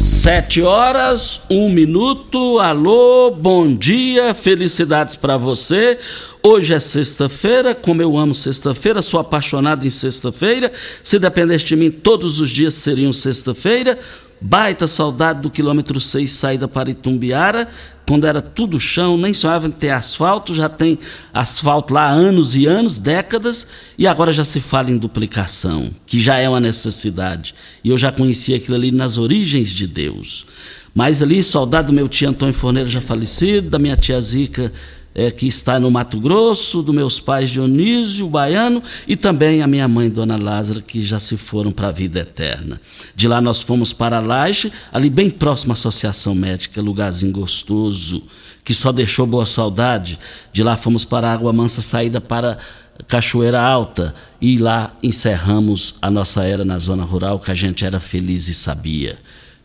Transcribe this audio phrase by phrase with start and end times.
[0.00, 2.58] Sete horas, um minuto.
[2.60, 5.98] Alô, bom dia, felicidades para você.
[6.42, 10.72] Hoje é sexta-feira, como eu amo sexta-feira, sou apaixonado em sexta-feira.
[11.02, 13.98] Se dependesse de mim, todos os dias seriam sexta-feira.
[14.40, 17.68] Baita saudade do quilômetro 6 saída para Itumbiara,
[18.06, 20.98] quando era tudo chão, nem sonhava em ter asfalto, já tem
[21.34, 23.66] asfalto lá há anos e anos, décadas,
[23.98, 27.54] e agora já se fala em duplicação, que já é uma necessidade.
[27.84, 30.46] E eu já conhecia aquilo ali nas origens de Deus.
[30.94, 34.72] Mas ali, saudade do meu tio Antônio Forneiro já falecido, da minha tia Zica
[35.14, 39.88] é, que está no Mato Grosso, dos meus pais Dionísio, Baiano, e também a minha
[39.88, 42.80] mãe, Dona Lázara, que já se foram para a vida eterna.
[43.16, 48.22] De lá nós fomos para Laje, ali bem próximo à Associação Médica, lugarzinho gostoso,
[48.64, 50.18] que só deixou boa saudade.
[50.52, 52.58] De lá fomos para Água Mansa, saída para
[53.06, 57.98] Cachoeira Alta, e lá encerramos a nossa era na zona rural, que a gente era
[57.98, 59.18] feliz e sabia.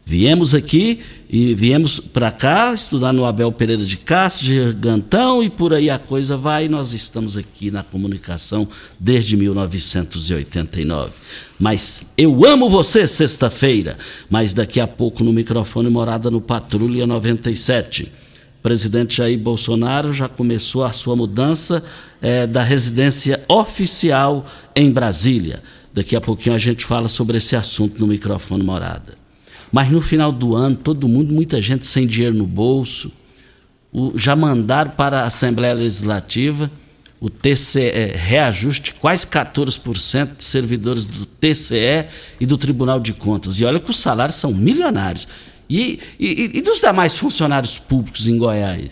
[0.06, 1.00] Viemos aqui
[1.30, 5.98] e viemos para cá estudar no Abel Pereira de Castro, Gigantão e por aí a
[5.98, 6.68] coisa vai.
[6.68, 8.68] Nós estamos aqui na comunicação
[9.00, 11.12] desde 1989.
[11.58, 13.98] Mas eu amo você, sexta-feira.
[14.30, 18.04] Mas daqui a pouco no microfone Morada no Patrulha 97.
[18.04, 21.82] O presidente Jair Bolsonaro já começou a sua mudança
[22.22, 25.64] é, da residência oficial em Brasília.
[25.94, 29.23] Daqui a pouquinho a gente fala sobre esse assunto no microfone Morada.
[29.74, 33.12] Mas no final do ano, todo mundo, muita gente sem dinheiro no bolso,
[33.92, 36.70] o, já mandaram para a Assembleia Legislativa
[37.20, 42.06] o TCE, reajuste quase 14% de servidores do TCE
[42.40, 43.60] e do Tribunal de Contas.
[43.60, 45.28] E olha que os salários são milionários.
[45.68, 48.92] E, e, e dos demais funcionários públicos em Goiás?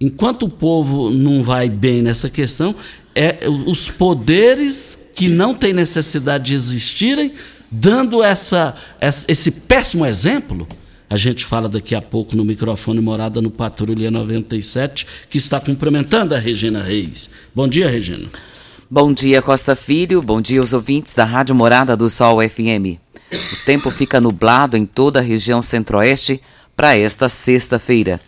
[0.00, 2.76] Enquanto o povo não vai bem nessa questão,
[3.12, 7.32] é, os poderes que não têm necessidade de existirem
[7.74, 10.66] dando essa, esse péssimo exemplo,
[11.10, 16.34] a gente fala daqui a pouco no microfone Morada no Patrulha 97, que está cumprimentando
[16.34, 17.28] a Regina Reis.
[17.54, 18.28] Bom dia, Regina.
[18.88, 20.22] Bom dia, Costa Filho.
[20.22, 23.00] Bom dia aos ouvintes da Rádio Morada do Sol FM.
[23.32, 26.40] O tempo fica nublado em toda a região centro-oeste
[26.76, 28.20] para esta sexta-feira.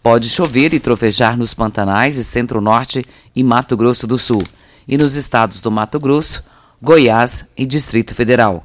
[0.00, 4.42] Pode chover e trovejar nos Pantanais e Centro-Norte e Mato Grosso do Sul,
[4.86, 6.44] e nos estados do Mato Grosso,
[6.80, 8.64] Goiás e Distrito Federal.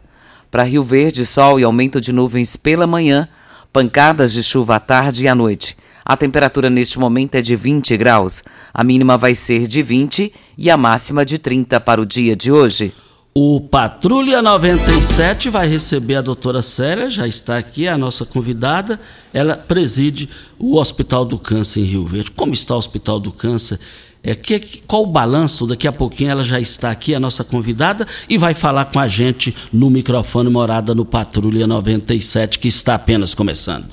[0.50, 3.28] Para Rio Verde, sol e aumento de nuvens pela manhã,
[3.72, 5.76] pancadas de chuva à tarde e à noite.
[6.06, 8.44] A temperatura neste momento é de 20 graus.
[8.74, 12.50] A mínima vai ser de 20 e a máxima de 30 para o dia de
[12.50, 12.94] hoje.
[13.40, 19.00] O Patrulha 97 vai receber a doutora Célia, já está aqui, a nossa convidada.
[19.32, 20.28] Ela preside
[20.58, 22.32] o Hospital do Câncer em Rio Verde.
[22.32, 23.80] Como está o Hospital do Câncer?
[24.24, 25.66] É, que, qual o balanço?
[25.66, 29.08] Daqui a pouquinho ela já está aqui, a nossa convidada, e vai falar com a
[29.08, 33.86] gente no microfone Morada no Patrulha 97, que está apenas começando.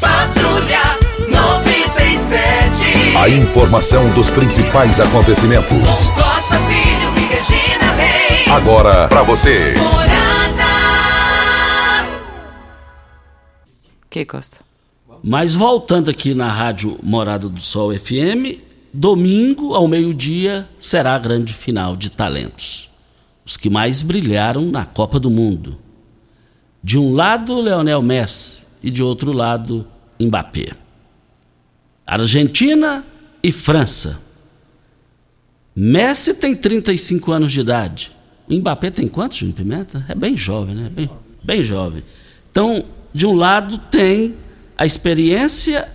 [0.00, 0.98] Patrulha
[1.28, 3.16] 97.
[3.16, 6.10] A informação dos principais acontecimentos.
[6.10, 8.48] Costa Filho e Regina Reis.
[8.48, 9.74] Agora para você.
[9.76, 10.26] Morada.
[14.08, 14.65] Que, Costa?
[15.22, 18.60] Mas voltando aqui na Rádio Morada do Sol FM,
[18.92, 22.88] domingo ao meio-dia será a grande final de talentos.
[23.44, 25.78] Os que mais brilharam na Copa do Mundo.
[26.82, 29.86] De um lado, Leonel Messi e de outro lado,
[30.20, 30.68] Mbappé.
[32.06, 33.04] Argentina
[33.42, 34.20] e França.
[35.74, 38.16] Messi tem 35 anos de idade.
[38.48, 40.06] O Mbappé tem quantos, Júnior Pimenta?
[40.08, 40.88] É bem jovem, né?
[40.88, 41.10] Bem,
[41.42, 42.02] bem jovem.
[42.50, 44.34] Então, de um lado tem
[44.76, 45.88] a experiência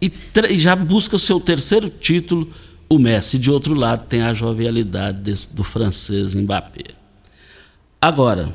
[0.00, 0.10] e,
[0.58, 2.52] já busca o seu terceiro título,
[2.88, 3.38] o Messi.
[3.38, 6.94] De outro lado tem a jovialidade desse, do francês Mbappé.
[8.00, 8.54] Agora,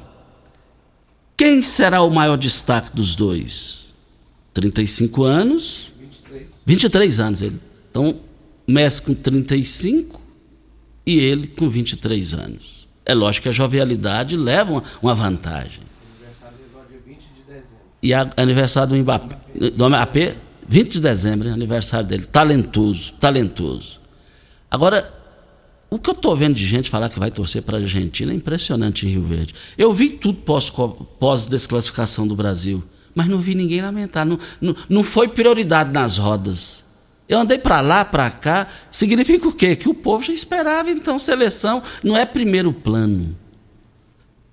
[1.35, 3.85] quem será o maior destaque dos dois?
[4.53, 5.93] 35 anos.
[5.99, 6.61] 23.
[6.65, 7.59] 23 anos ele.
[7.89, 8.19] Então,
[8.67, 10.21] Messi com 35
[11.05, 12.87] e ele com 23 anos.
[13.03, 15.81] É lógico que a jovialidade leva uma, uma vantagem.
[16.19, 17.85] Aniversário dele é 20 de dezembro.
[18.01, 19.37] E a, aniversário do Mbappé,
[19.75, 20.35] do Mbappé,
[20.67, 22.25] 20 de dezembro, é aniversário dele.
[22.25, 23.99] Talentoso, talentoso.
[24.69, 25.13] Agora,
[25.89, 28.35] o que eu estou vendo de gente falar que vai torcer para a Argentina é
[28.35, 29.55] impressionante em Rio Verde.
[29.77, 30.37] Eu vi tudo
[31.19, 32.83] pós-desclassificação pós do Brasil,
[33.15, 34.25] mas não vi ninguém lamentar.
[34.25, 36.85] Não, não, não foi prioridade nas rodas.
[37.27, 38.67] Eu andei para lá, para cá.
[38.89, 39.75] Significa o quê?
[39.75, 43.35] Que o povo já esperava, então, seleção não é primeiro plano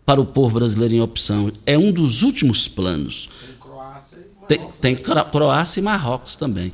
[0.07, 1.53] para o povo brasileiro em opção.
[1.67, 3.29] É um dos últimos planos.
[4.47, 6.73] Tem, tem Croácia e Marrocos também.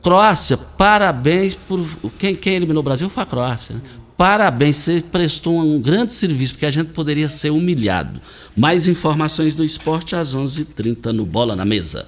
[0.00, 1.84] Croácia, parabéns por.
[2.16, 3.74] Quem, quem eliminou o Brasil foi a Croácia.
[3.74, 3.80] Né?
[4.16, 8.20] Parabéns, você prestou um grande serviço, porque a gente poderia ser humilhado.
[8.56, 12.06] Mais informações do esporte às 11:30 h 30 no Bola na Mesa.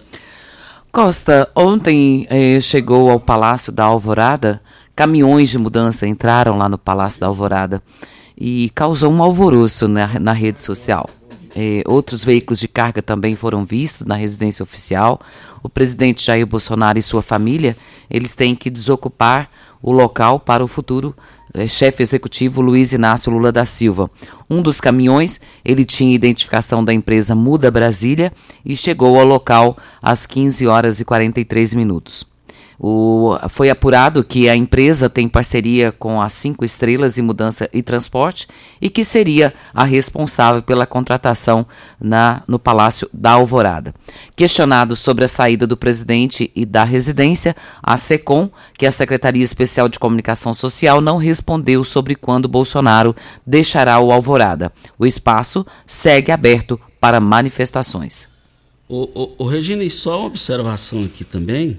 [0.93, 4.63] Costa, ontem eh, chegou ao Palácio da Alvorada,
[4.95, 7.83] caminhões de mudança entraram lá no Palácio da Alvorada
[8.39, 11.11] e causou um alvoroço na, na rede social.
[11.57, 15.21] Eh, outros veículos de carga também foram vistos na residência oficial.
[15.63, 17.77] O presidente Jair Bolsonaro e sua família,
[18.09, 19.49] eles têm que desocupar
[19.83, 21.15] o local para o futuro
[21.53, 24.09] eh, chefe executivo Luiz Inácio Lula da Silva.
[24.49, 28.33] Um dos caminhões, ele tinha identificação da empresa Muda Brasília
[28.65, 32.38] e chegou ao local às 15 horas e 43 minutos.
[32.81, 37.83] O, foi apurado que a empresa tem parceria com as Cinco Estrelas em Mudança e
[37.83, 38.47] Transporte
[38.81, 41.67] e que seria a responsável pela contratação
[42.01, 43.93] na, no Palácio da Alvorada.
[44.37, 49.43] Questionado sobre a saída do presidente e da residência, a SECOM, que é a Secretaria
[49.43, 53.15] Especial de Comunicação Social, não respondeu sobre quando Bolsonaro
[53.45, 54.73] deixará o Alvorada.
[54.97, 58.29] O espaço segue aberto para manifestações.
[58.89, 61.79] O, o, o Regina, e só uma observação aqui também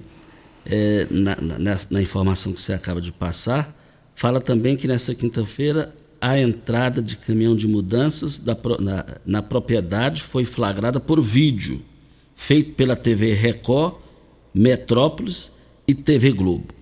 [0.66, 3.76] é, na, na, na, informação que você acaba de passar,
[4.16, 10.22] fala também que nessa quinta-feira a entrada de caminhão de mudanças da, na, na propriedade
[10.22, 11.82] foi flagrada por vídeo,
[12.36, 13.96] feito pela TV Record,
[14.54, 15.52] Metrópolis
[15.88, 16.80] e TV Globo.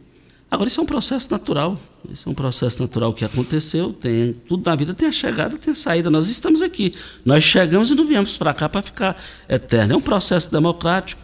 [0.49, 1.77] Agora, isso é um processo natural.
[2.09, 3.91] Isso é um processo natural que aconteceu.
[3.91, 6.09] Tem, tudo na vida tem a chegada, tem a saída.
[6.09, 6.93] Nós estamos aqui.
[7.25, 9.93] Nós chegamos e não viemos para cá para ficar eterno.
[9.93, 11.21] É um processo democrático.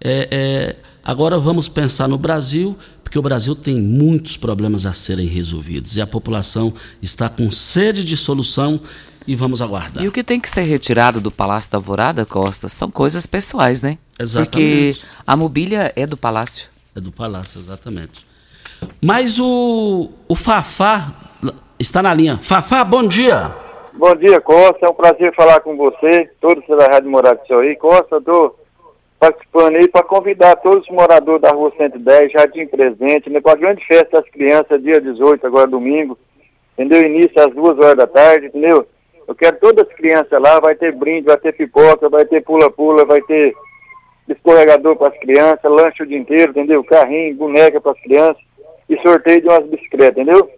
[0.00, 5.26] É, é, agora vamos pensar no Brasil, porque o Brasil tem muitos problemas a serem
[5.26, 8.80] resolvidos e a população está com sede de solução
[9.26, 10.04] e vamos aguardar.
[10.04, 13.82] E o que tem que ser retirado do Palácio da Alvorada, Costa, são coisas pessoais,
[13.82, 13.98] né?
[14.18, 14.50] Exatamente.
[14.50, 14.96] Porque
[15.26, 16.68] a mobília é do Palácio.
[16.94, 18.24] É do Palácio, exatamente.
[19.02, 21.12] Mas o, o Fafá
[21.78, 22.38] está na linha.
[22.38, 23.54] Fafá, bom dia.
[23.94, 24.86] Bom dia, Costa.
[24.86, 27.76] É um prazer falar com você, todos da Rádio Morada do aí.
[27.76, 28.58] Costa, estou
[29.18, 33.56] participando aí para convidar todos os moradores da Rua 110, Jardim Presente, né, para a
[33.56, 36.18] grande festa das crianças, dia 18, agora domingo,
[36.74, 37.02] entendeu?
[37.02, 38.86] Início às duas horas da tarde, entendeu?
[39.26, 43.04] Eu quero todas as crianças lá, vai ter brinde, vai ter pipoca, vai ter pula-pula,
[43.04, 43.54] vai ter
[44.28, 46.84] escorregador para as crianças, lanche o dia inteiro, entendeu?
[46.84, 48.42] Carrinho, boneca para as crianças
[48.88, 50.50] e sorteio de umas bicicletas, entendeu?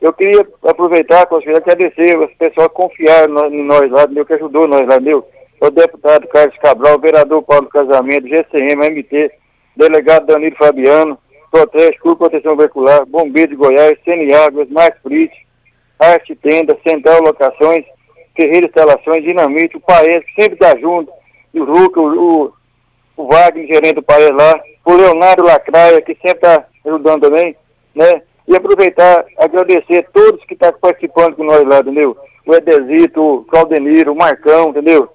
[0.00, 4.24] Eu queria aproveitar, conselheiro, agradecer o pessoal que confiaram em nós lá, entendeu?
[4.24, 5.26] Que ajudou nós lá, entendeu?
[5.60, 9.30] O deputado Carlos Cabral, o vereador Paulo Casamento, GCM, MT,
[9.76, 11.18] delegado Danilo Fabiano,
[11.50, 13.98] Proteste, Clube Proteção Veicular, Bombeiro de Goiás,
[14.46, 15.32] Águas, Mais Frit,
[15.98, 17.84] Arte Tenda, Central Locações,
[18.36, 21.10] Ferreira Instalações, Dinamite, o Paes, sempre está junto,
[21.54, 22.52] o Ruca, o, o,
[23.16, 27.56] o Wagner, gerente do Paes lá, o Leonardo Lacraia, que sempre está ajudando também,
[27.94, 28.22] né?
[28.46, 32.16] E aproveitar, agradecer a todos que estão tá participando com nós lá, entendeu?
[32.46, 35.10] O Edesito, o Claudeniro, o Marcão, entendeu?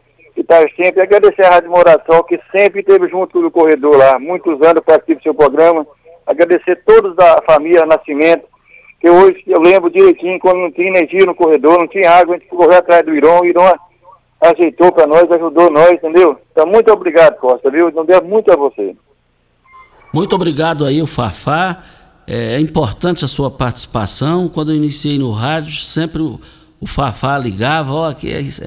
[0.75, 1.01] Sempre.
[1.01, 5.24] Agradecer a Rádio Moração, que sempre esteve junto no corredor lá, muitos anos participo do
[5.24, 5.86] seu programa.
[6.25, 8.45] Agradecer todos da família Nascimento,
[9.00, 12.39] que hoje eu lembro direitinho, quando não tinha energia no corredor, não tinha água, a
[12.39, 13.74] gente correu atrás do Irão, o Irão
[14.41, 16.38] ajeitou para nós, ajudou nós, entendeu?
[16.51, 17.91] Então, muito obrigado, Costa, viu?
[17.91, 18.95] Não devo muito a você.
[20.13, 21.83] Muito obrigado aí, o Fafá.
[22.27, 24.48] É, é importante a sua participação.
[24.48, 26.39] Quando eu iniciei no rádio, sempre o,
[26.79, 28.63] o Fafá ligava, ó, oh, que é isso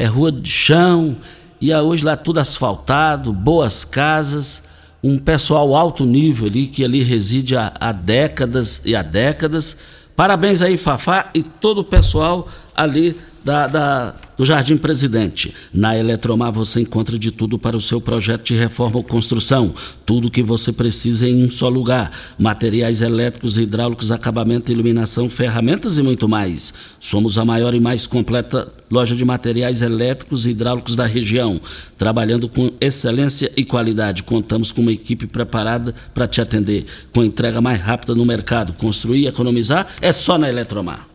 [0.00, 1.14] é rua de chão,
[1.60, 4.62] e hoje lá tudo asfaltado, boas casas,
[5.04, 9.76] um pessoal alto nível ali, que ali reside há, há décadas e há décadas.
[10.16, 15.54] Parabéns aí, Fafá, e todo o pessoal ali da, da, do Jardim Presidente.
[15.72, 19.74] Na Eletromar você encontra de tudo para o seu projeto de reforma ou construção.
[20.04, 22.10] Tudo que você precisa em um só lugar.
[22.38, 26.72] Materiais elétricos, hidráulicos, acabamento, iluminação, ferramentas e muito mais.
[26.98, 31.60] Somos a maior e mais completa loja de materiais elétricos e hidráulicos da região.
[31.96, 34.22] Trabalhando com excelência e qualidade.
[34.22, 36.84] Contamos com uma equipe preparada para te atender.
[37.12, 38.72] Com entrega mais rápida no mercado.
[38.74, 41.09] Construir e economizar é só na Eletromar.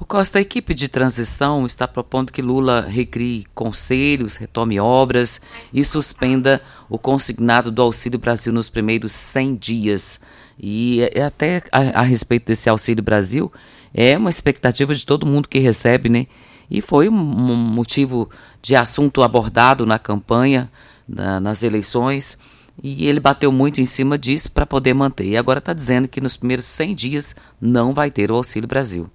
[0.00, 5.40] O Costa, a equipe de transição está propondo que Lula recrie conselhos, retome obras
[5.74, 10.20] e suspenda o consignado do Auxílio Brasil nos primeiros 100 dias.
[10.56, 13.52] E é, é até a, a, respeito desse Auxílio Brasil,
[13.92, 16.28] é uma expectativa de todo mundo que recebe, né?
[16.70, 18.30] E foi um, motivo
[18.62, 20.70] de assunto abordado na campanha,
[21.08, 22.38] na, nas eleições.
[22.80, 25.26] E ele bateu muito em cima disso para poder manter.
[25.26, 29.10] E agora está dizendo que nos primeiros 100 dias não vai ter o Auxílio Brasil.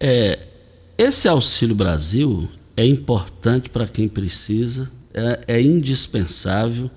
[0.00, 0.38] É,
[0.96, 6.90] esse Auxílio Brasil é importante para quem precisa, é, é, indispensável.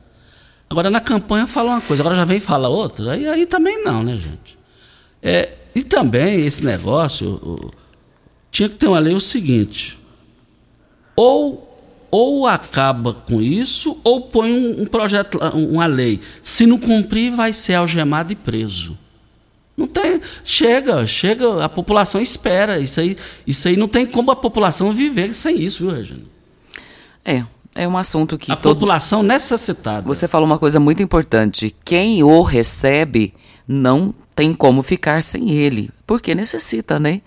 [0.70, 4.04] Agora, na campanha fala uma coisa, agora já vem falar outra, aí, aí também não,
[4.04, 4.58] né, gente?
[5.22, 7.72] É, e também esse negócio, o,
[8.52, 9.98] tinha que ter uma lei o seguinte:
[11.16, 16.20] ou, ou acaba com isso, ou põe um, um projeto, uma lei.
[16.44, 18.98] Se não cumprir, vai ser algemado e preso.
[19.76, 20.20] Não tem.
[20.44, 22.80] Chega, chega, a população espera.
[22.80, 26.24] Isso aí, isso aí não tem como a população viver sem isso, viu, Regina?
[27.24, 27.44] É.
[27.74, 28.52] É um assunto que.
[28.52, 28.76] A todo...
[28.76, 30.02] população necessitada.
[30.02, 31.74] Você falou uma coisa muito importante.
[31.86, 33.34] Quem o recebe
[33.66, 35.90] não tem como ficar sem ele.
[36.06, 37.22] Porque necessita, né?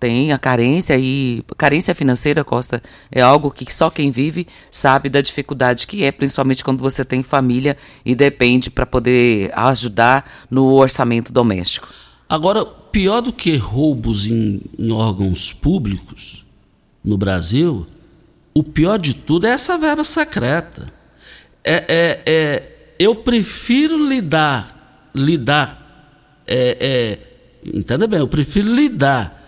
[0.00, 1.44] Tem a carência e.
[1.58, 6.64] Carência financeira, Costa, é algo que só quem vive sabe da dificuldade que é, principalmente
[6.64, 11.86] quando você tem família e depende para poder ajudar no orçamento doméstico.
[12.26, 16.46] Agora, pior do que roubos em, em órgãos públicos
[17.04, 17.86] no Brasil,
[18.54, 20.90] o pior de tudo é essa verba secreta.
[21.62, 29.39] É, é, é eu prefiro lidar, lidar, é, é, entenda bem, eu prefiro lidar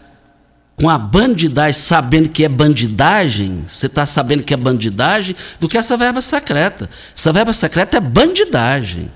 [0.82, 5.78] com a bandidagem, sabendo que é bandidagem, você está sabendo que é bandidagem, do que
[5.78, 6.90] essa verba secreta.
[7.16, 9.08] Essa verba secreta é bandidagem.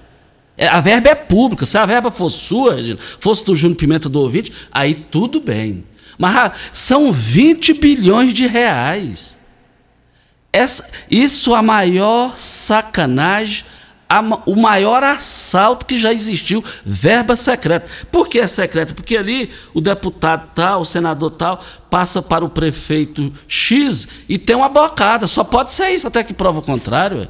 [0.56, 1.66] É, a verba é pública.
[1.66, 2.76] Se a verba fosse sua,
[3.18, 5.84] fosse do Júnior Pimenta do ouvinte, aí tudo bem.
[6.16, 9.36] Mas ah, são 20 bilhões de reais.
[10.52, 13.64] Essa, isso é a maior sacanagem
[14.08, 17.90] a, o maior assalto que já existiu, verba secreta.
[18.10, 18.94] Por que é secreta?
[18.94, 24.56] Porque ali o deputado tal, o senador tal, passa para o prefeito X e tem
[24.56, 25.26] uma bocada.
[25.26, 27.28] Só pode ser isso, até que prova o contrário.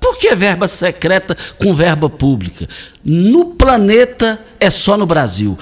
[0.00, 2.68] Por que verba secreta com verba pública?
[3.04, 5.58] No planeta é só no Brasil.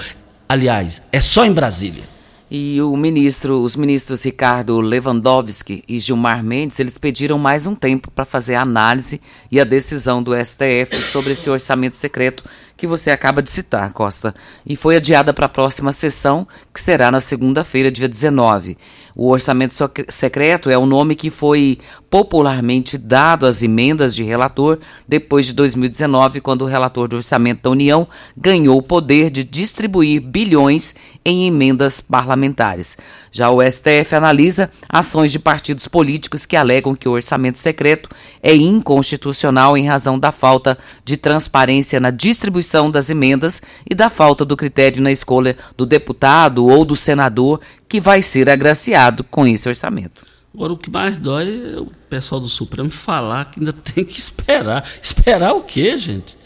[0.47, 2.14] Aliás, é só em Brasília.
[2.49, 8.11] E o ministro, os ministros Ricardo Lewandowski e Gilmar Mendes, eles pediram mais um tempo
[8.11, 9.19] para fazer a análise
[9.51, 12.43] e a decisão do STF sobre esse orçamento secreto
[12.77, 14.35] que você acaba de citar, Costa,
[14.65, 18.77] e foi adiada para a próxima sessão, que será na segunda-feira, dia 19.
[19.15, 19.73] O orçamento
[20.09, 21.79] secreto é o nome que foi
[22.15, 27.69] popularmente dado às emendas de relator depois de 2019, quando o relator do orçamento da
[27.69, 28.07] União
[28.37, 30.95] ganhou o poder de distribuir bilhões
[31.25, 32.97] em emendas parlamentares.
[33.33, 38.07] Já o STF analisa ações de partidos políticos que alegam que o orçamento secreto
[38.41, 44.45] é inconstitucional em razão da falta de transparência na distribuição das emendas e da falta
[44.45, 49.67] do critério na escolha do deputado ou do senador que vai ser agraciado com esse
[49.67, 50.34] orçamento.
[50.55, 54.17] Agora, o que mais dói é o pessoal do Supremo falar que ainda tem que
[54.17, 54.89] esperar.
[55.01, 56.37] Esperar o quê, gente?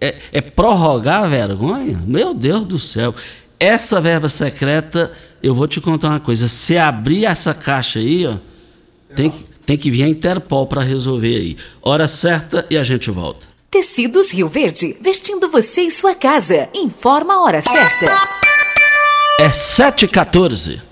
[0.00, 2.02] É, é prorrogar a vergonha?
[2.04, 3.14] Meu Deus do céu.
[3.60, 6.48] Essa verba secreta, eu vou te contar uma coisa.
[6.48, 8.34] Se abrir essa caixa aí, ó,
[9.14, 9.32] tem,
[9.64, 11.56] tem que vir a Interpol para resolver aí.
[11.80, 13.46] Hora certa e a gente volta.
[13.70, 16.68] Tecidos Rio Verde, vestindo você e sua casa.
[16.74, 18.06] Informa a hora certa.
[19.38, 20.91] É 7h14.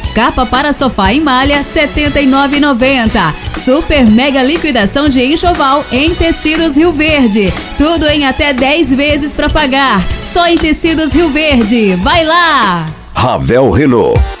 [0.13, 3.33] Capa para sofá em malha, R$ 79,90.
[3.63, 7.53] Super mega liquidação de enxoval em tecidos Rio Verde.
[7.77, 10.05] Tudo em até 10 vezes para pagar.
[10.25, 11.95] Só em tecidos Rio Verde.
[11.95, 12.85] Vai lá!
[13.13, 14.40] Ravel Renault.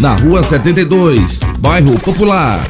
[0.00, 2.60] na Rua 72, Bairro Popular.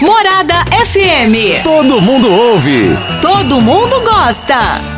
[0.00, 1.62] Morada FM.
[1.62, 2.96] Todo mundo ouve.
[3.22, 4.97] Todo mundo gosta.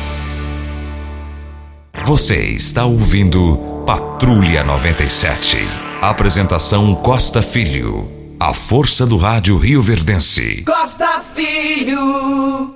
[2.05, 5.57] Você está ouvindo Patrulha 97.
[6.01, 8.09] Apresentação Costa Filho.
[8.39, 10.63] A força do rádio Rio Verdense.
[10.63, 12.75] Costa Filho.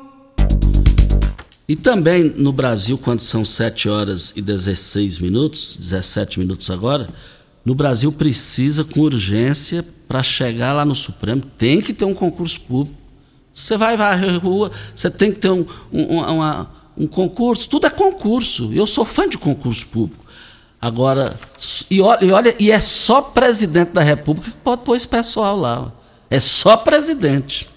[1.68, 7.08] E também no Brasil, quando são 7 horas e 16 minutos, 17 minutos agora,
[7.66, 12.62] no Brasil precisa com urgência para chegar lá no Supremo, tem que ter um concurso
[12.62, 12.96] público.
[13.52, 17.90] Você vai varrer rua, você tem que ter um, um, uma, um concurso, tudo é
[17.90, 18.72] concurso.
[18.74, 20.24] Eu sou fã de concurso público.
[20.82, 21.38] Agora,
[21.90, 25.58] e olha, e olha, e é só presidente da República que pode pôr esse pessoal
[25.58, 25.92] lá.
[26.30, 27.68] É só presidente.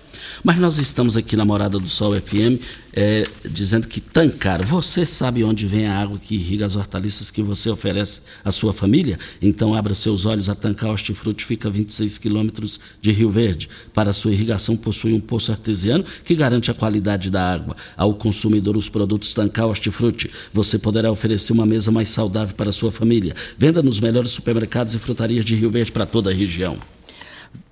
[0.44, 5.44] Mas nós estamos aqui na Morada do Sol FM é, dizendo que Tancar, você sabe
[5.44, 9.18] onde vem a água que irriga as hortaliças que você oferece à sua família?
[9.42, 13.68] Então abra seus olhos, a Tancar Hortifruti fica a 26 quilômetros de Rio Verde.
[13.92, 17.76] Para sua irrigação possui um poço artesiano que garante a qualidade da água.
[17.96, 22.72] Ao consumidor os produtos Tancar Hortifruti, você poderá oferecer uma mesa mais saudável para a
[22.72, 23.34] sua família.
[23.56, 26.78] Venda nos melhores supermercados e frutarias de Rio Verde para toda a região.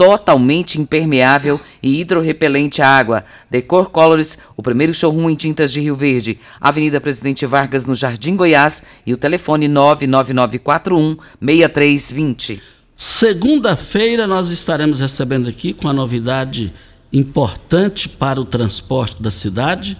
[0.00, 3.22] totalmente impermeável e hidrorrepelente à água.
[3.50, 6.40] Decor Colors, o primeiro showroom em tintas de Rio Verde.
[6.58, 8.86] Avenida Presidente Vargas, no Jardim Goiás.
[9.04, 12.62] E o telefone 99941 6320.
[12.96, 16.72] Segunda-feira nós estaremos recebendo aqui com a novidade
[17.12, 19.98] importante para o transporte da cidade.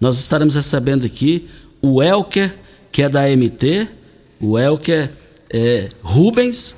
[0.00, 1.50] Nós estaremos recebendo aqui
[1.82, 2.56] o Elker,
[2.90, 3.88] que é da MT,
[4.40, 5.10] o Elker
[5.50, 6.74] é, Rubens,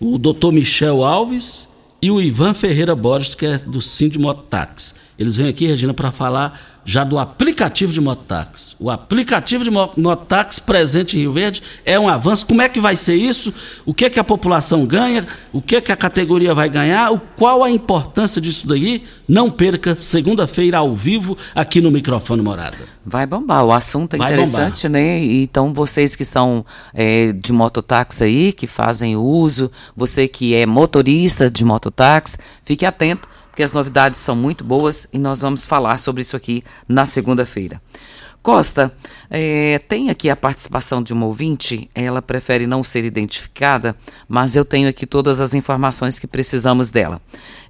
[0.00, 0.50] o Dr.
[0.50, 4.94] Michel Alves e o Ivan Ferreira Borges, que é do Sind Mototáxi.
[5.18, 8.76] Eles vêm aqui, Regina, para falar já do aplicativo de mototáxi.
[8.78, 12.46] O aplicativo de mototáxi presente em Rio Verde é um avanço.
[12.46, 13.52] Como é que vai ser isso?
[13.84, 15.26] O que é que a população ganha?
[15.52, 17.12] O que é que a categoria vai ganhar?
[17.12, 19.02] O, qual a importância disso daí?
[19.26, 22.76] Não perca, segunda-feira ao vivo, aqui no Microfone Morada.
[23.04, 25.00] Vai bombar, o assunto é Vai interessante, bombar.
[25.00, 25.24] né?
[25.24, 31.50] Então, vocês que são é, de mototáxi aí, que fazem uso, você que é motorista
[31.50, 36.20] de mototáxi, fique atento porque as novidades são muito boas e nós vamos falar sobre
[36.20, 37.80] isso aqui na segunda-feira.
[38.42, 38.92] Costa,
[39.30, 43.96] é, tem aqui a participação de uma ouvinte, ela prefere não ser identificada,
[44.28, 47.18] mas eu tenho aqui todas as informações que precisamos dela.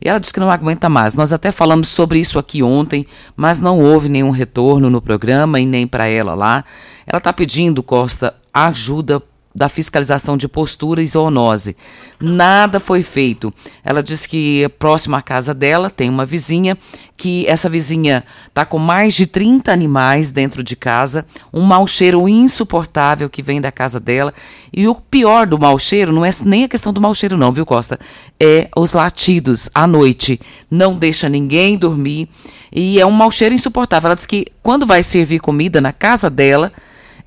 [0.04, 1.14] E ela diz que não aguenta mais.
[1.14, 5.64] Nós até falamos sobre isso aqui ontem, mas não houve nenhum retorno no programa e
[5.64, 6.64] nem para ela lá.
[7.06, 9.22] Ela está pedindo, Costa, ajuda
[9.56, 11.74] da fiscalização de postura e zoonose.
[12.20, 13.52] Nada foi feito.
[13.82, 16.76] Ela diz que próximo à casa dela tem uma vizinha,
[17.16, 22.28] que essa vizinha está com mais de 30 animais dentro de casa, um mau cheiro
[22.28, 24.34] insuportável que vem da casa dela.
[24.70, 27.50] E o pior do mau cheiro não é nem a questão do mau cheiro, não,
[27.50, 27.98] viu, Costa?
[28.38, 30.38] É os latidos à noite.
[30.70, 32.28] Não deixa ninguém dormir.
[32.70, 34.08] E é um mau cheiro insuportável.
[34.08, 36.70] Ela diz que quando vai servir comida na casa dela,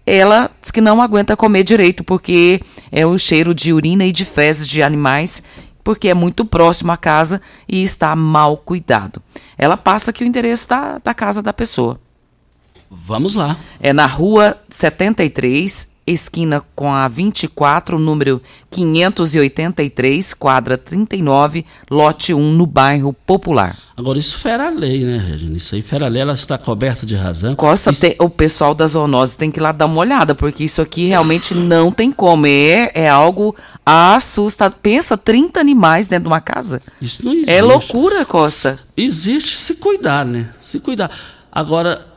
[0.09, 2.59] ela diz que não aguenta comer direito, porque
[2.91, 5.43] é o cheiro de urina e de fezes de animais,
[5.83, 9.21] porque é muito próximo à casa e está mal cuidado.
[9.55, 11.99] Ela passa aqui o endereço da, da casa da pessoa.
[12.89, 13.57] Vamos lá.
[13.79, 22.65] É na rua 73, esquina com a 24, número 583, quadra 39, lote 1, no
[22.65, 23.77] bairro Popular.
[23.95, 25.55] Agora, isso fera a lei, né, Regina?
[25.55, 27.55] Isso aí fera a lei, ela está coberta de razão.
[27.55, 28.01] Costa, isso...
[28.01, 31.07] tem, o pessoal da zoonose tem que ir lá dar uma olhada, porque isso aqui
[31.07, 32.47] realmente não tem como.
[32.47, 34.79] É, é algo assustador.
[34.81, 36.81] Pensa, 30 animais dentro de uma casa.
[37.01, 37.51] Isso não existe.
[37.51, 38.79] É loucura, Costa.
[38.97, 40.49] Existe se cuidar, né?
[40.59, 41.11] Se cuidar.
[41.51, 42.07] Agora,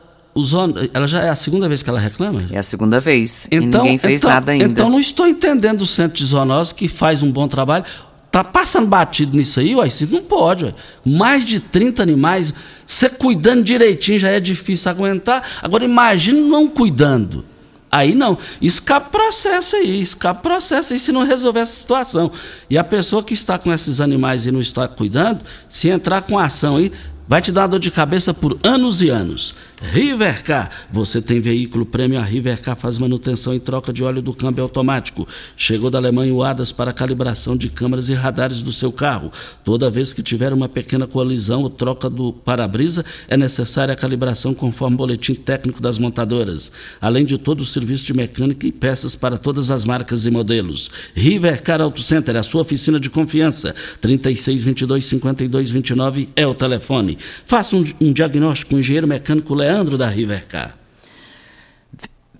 [0.93, 2.43] ela já é a segunda vez que ela reclama?
[2.51, 3.47] É a segunda vez.
[3.51, 4.65] Então, ninguém fez então, nada ainda.
[4.65, 7.85] Então não estou entendendo o centro de zoonose que faz um bom trabalho.
[8.31, 10.73] Tá passando batido nisso aí, uai, isso não pode, uai.
[11.05, 12.51] Mais de 30 animais,
[12.85, 15.47] você cuidando direitinho já é difícil aguentar.
[15.61, 17.45] Agora imagine não cuidando.
[17.91, 22.31] Aí não, escapa processo aí, escapa processo aí se não resolver essa situação.
[22.67, 26.39] E a pessoa que está com esses animais e não está cuidando, se entrar com
[26.39, 26.91] ação aí,
[27.27, 29.55] Vai te dar dor de cabeça por anos e anos.
[29.91, 34.63] Rivercar, você tem veículo prêmio, a Rivercar faz manutenção e troca de óleo do câmbio
[34.63, 35.27] automático.
[35.57, 39.29] Chegou da Alemanha o ADAS para calibração de câmeras e radares do seu carro.
[39.63, 44.53] Toda vez que tiver uma pequena colisão ou troca do para-brisa, é necessária a calibração
[44.53, 46.71] conforme o boletim técnico das montadoras.
[47.01, 50.89] Além de todo o serviço de mecânica e peças para todas as marcas e modelos.
[51.13, 53.75] Rivercar Auto Center, a sua oficina de confiança.
[53.99, 57.17] 3622 5229 é o telefone.
[57.45, 60.82] Faça um, um diagnóstico com o engenheiro mecânico Leandro da Rivercar.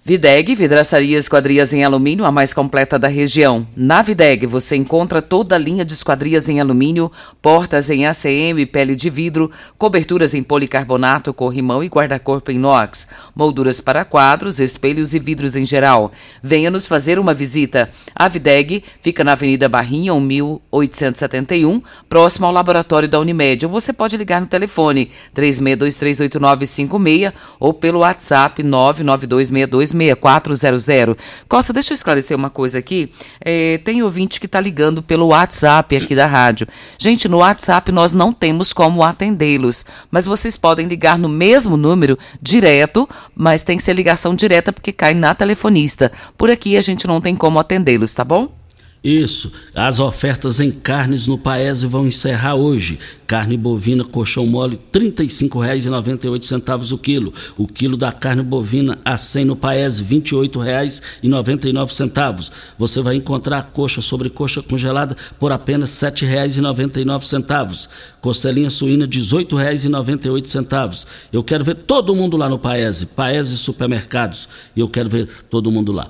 [0.06, 3.66] Videg, vidraçaria esquadrias em alumínio, a mais completa da região.
[3.74, 7.10] Na Videg você encontra toda a linha de esquadrias em alumínio,
[7.42, 13.80] portas em ACM, pele de vidro, coberturas em policarbonato, corrimão e guarda-corpo em inox, molduras
[13.80, 16.12] para quadros, espelhos e vidros em geral.
[16.44, 17.90] Venha nos fazer uma visita.
[18.14, 23.66] A Videg fica na Avenida Barrinha, 1871, próximo ao laboratório da Unimed.
[23.68, 31.16] Você pode ligar no telefone 36238956 ou pelo WhatsApp 99262 6400.
[31.48, 33.12] Costa, deixa eu esclarecer uma coisa aqui.
[33.40, 36.68] É, tem ouvinte que está ligando pelo WhatsApp aqui da rádio.
[36.98, 42.18] Gente, no WhatsApp nós não temos como atendê-los, mas vocês podem ligar no mesmo número
[42.42, 46.12] direto, mas tem que ser ligação direta porque cai na telefonista.
[46.38, 48.63] Por aqui a gente não tem como atendê-los, tá bom?
[49.04, 49.52] Isso.
[49.76, 52.98] As ofertas em carnes no Paese vão encerrar hoje.
[53.28, 57.34] Carne bovina, colchão mole, R$ 35,98 o quilo.
[57.58, 62.50] O quilo da carne bovina a 100 no Paese, R$ 28,99.
[62.80, 67.90] Você vai encontrar coxa sobre coxa congelada por apenas R$ 7,99.
[68.22, 71.06] Costelinha suína, R$ 18,98.
[71.34, 73.08] Eu quero ver todo mundo lá no Paese.
[73.08, 74.48] Paese Supermercados.
[74.78, 76.08] Eu quero ver todo mundo lá.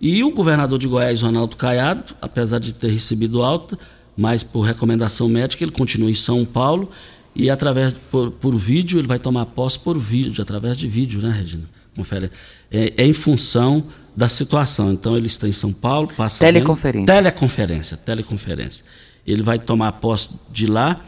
[0.00, 3.78] E o governador de Goiás, Ronaldo Caiado, apesar de ter recebido alta,
[4.16, 6.90] mas por recomendação médica, ele continua em São Paulo
[7.34, 11.30] e através por, por vídeo, ele vai tomar posse por vídeo, através de vídeo, né,
[11.30, 11.64] Regina?
[11.94, 12.30] Confere.
[12.70, 13.84] É, é em função
[14.16, 14.92] da situação.
[14.92, 17.06] Então ele está em São Paulo, passa teleconferência.
[17.06, 18.84] Bem, teleconferência, teleconferência.
[19.26, 21.00] Ele vai tomar posse de lá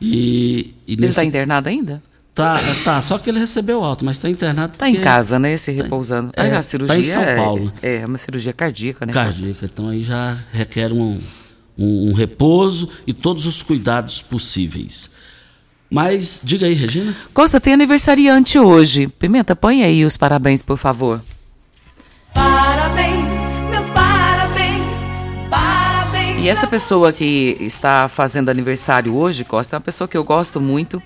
[0.00, 1.28] e, e ele está nesse...
[1.28, 2.02] internado ainda?
[2.36, 4.74] Tá, tá, só que ele recebeu alto, mas está internado.
[4.74, 5.56] Está em casa, né?
[5.56, 6.32] Se repousando.
[6.32, 7.72] Tá, é, a cirurgia tá em São Paulo.
[7.82, 9.12] É, é uma cirurgia cardíaca, né?
[9.14, 11.18] Cardíaca, então aí já requer um,
[11.78, 15.08] um, um, repouso e todos os cuidados possíveis.
[15.90, 17.16] Mas, diga aí, Regina.
[17.32, 19.06] Costa, tem aniversariante hoje.
[19.06, 21.22] Pimenta, põe aí os parabéns, por favor.
[22.34, 23.24] Parabéns,
[23.70, 24.82] meus parabéns,
[25.48, 26.44] parabéns.
[26.44, 30.60] E essa pessoa que está fazendo aniversário hoje, Costa, é uma pessoa que eu gosto
[30.60, 31.02] muito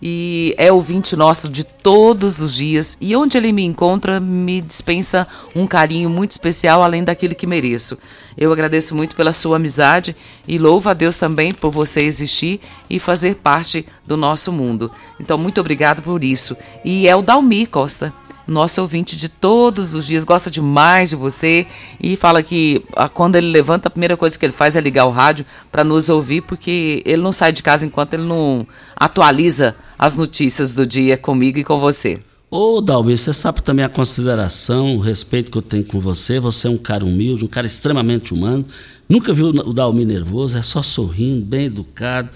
[0.00, 2.96] e é ouvinte nosso de todos os dias.
[3.00, 7.98] E onde ele me encontra, me dispensa um carinho muito especial, além daquilo que mereço.
[8.36, 10.14] Eu agradeço muito pela sua amizade
[10.46, 14.90] e louvo a Deus também por você existir e fazer parte do nosso mundo.
[15.18, 16.56] Então, muito obrigado por isso.
[16.84, 18.12] E é o Dalmi Costa.
[18.46, 21.66] nosso ouvinte de todos os dias, gosta demais de você
[22.00, 25.04] e fala que ah, quando ele levanta, a primeira coisa que ele faz é ligar
[25.04, 29.76] o rádio para nos ouvir, porque ele não sai de casa enquanto ele não atualiza
[29.98, 32.20] as notícias do dia comigo e com você.
[32.50, 36.40] Ô, Dalmir, você sabe também a consideração, o respeito que eu tenho com você.
[36.40, 38.64] Você é um cara humilde, um cara extremamente humano.
[39.06, 42.30] Nunca viu o Dalmir nervoso, é só sorrindo, bem educado.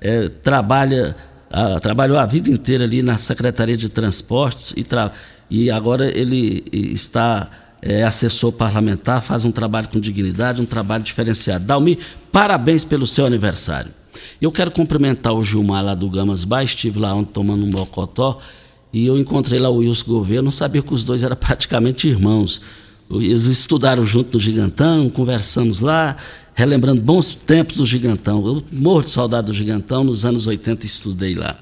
[0.00, 1.14] É, trabalha,
[1.50, 4.86] a, trabalhou a vida inteira ali na Secretaria de Transportes e,
[5.50, 7.50] e agora ele está
[7.82, 11.66] é, assessor parlamentar, faz um trabalho com dignidade, um trabalho diferenciado.
[11.66, 11.98] Dalmir,
[12.32, 13.99] parabéns pelo seu aniversário.
[14.40, 18.38] Eu quero cumprimentar o Gilmar lá do Gamas Baixo, estive lá ontem tomando um bocotó
[18.92, 22.60] e eu encontrei lá o Wilson Gouveia, não sabia que os dois eram praticamente irmãos.
[23.10, 26.16] Eles estudaram junto no Gigantão, conversamos lá,
[26.54, 28.46] relembrando bons tempos do Gigantão.
[28.46, 31.58] Eu morro de saudade do Gigantão, nos anos 80 estudei lá.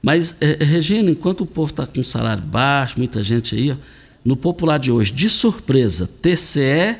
[0.00, 3.76] Mas, é, Regina, enquanto o povo está com salário baixo, muita gente aí, ó,
[4.24, 6.96] no popular de hoje, de surpresa, TCE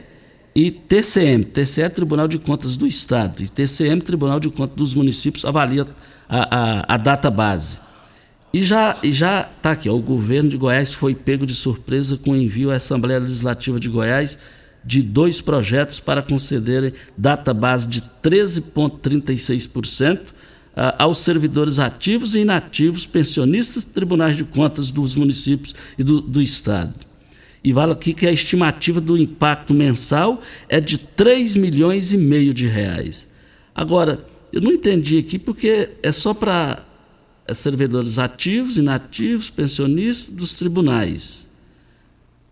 [0.55, 1.45] e TCM.
[1.45, 5.87] TCE é Tribunal de Contas do Estado e TCM Tribunal de Contas dos Municípios avalia
[6.29, 7.79] a, a, a data base.
[8.53, 12.33] E já já está aqui, ó, o governo de Goiás foi pego de surpresa com
[12.33, 14.39] o envio à Assembleia Legislativa de Goiás
[14.85, 20.21] de dois projetos para concederem data base de 13,36%
[20.99, 26.93] aos servidores ativos e inativos, pensionistas, tribunais de contas dos municípios e do, do Estado.
[27.65, 32.53] E vale aqui que a estimativa do impacto mensal é de 3 milhões e meio
[32.53, 33.29] de reais.
[33.75, 36.85] Agora, eu não entendi aqui porque é só para
[37.47, 41.47] é servidores ativos, inativos, pensionistas dos tribunais.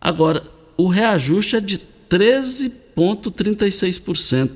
[0.00, 0.44] Agora,
[0.76, 4.50] o reajuste é de 13,36%.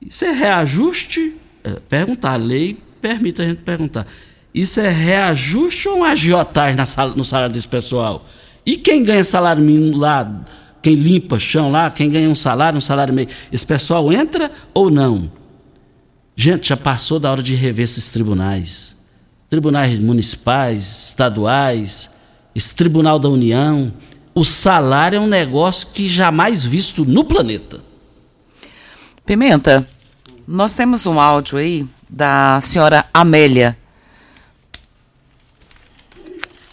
[0.00, 1.34] Isso é reajuste?
[1.64, 4.06] É, perguntar, a lei permite a gente perguntar.
[4.54, 6.76] Isso é reajuste ou um agiotagem
[7.14, 8.26] no salário desse pessoal?
[8.66, 10.44] E quem ganha salário mínimo lá,
[10.82, 14.90] quem limpa chão lá, quem ganha um salário, um salário meio, esse pessoal entra ou
[14.90, 15.30] não?
[16.34, 18.96] Gente, já passou da hora de rever esses tribunais.
[19.48, 22.10] Tribunais municipais, estaduais,
[22.54, 23.92] esse Tribunal da União.
[24.34, 27.80] O salário é um negócio que jamais visto no planeta.
[29.24, 29.86] Pimenta,
[30.46, 33.78] nós temos um áudio aí da senhora Amélia.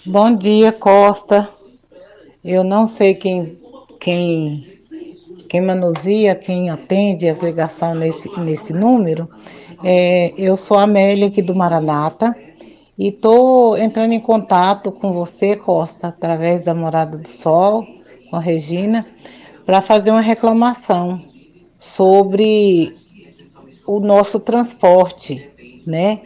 [0.06, 1.50] Bom dia, Costa.
[2.44, 3.58] Eu não sei quem,
[4.00, 4.74] quem
[5.54, 9.30] quem manuseia, quem atende as ligações nesse, nesse número.
[9.84, 12.36] É, eu sou a Amélia aqui do Maranata
[12.98, 17.86] e estou entrando em contato com você, Costa, através da Morada do Sol,
[18.32, 19.06] com a Regina,
[19.64, 21.24] para fazer uma reclamação
[21.78, 22.92] sobre
[23.86, 25.48] o nosso transporte,
[25.86, 26.20] né?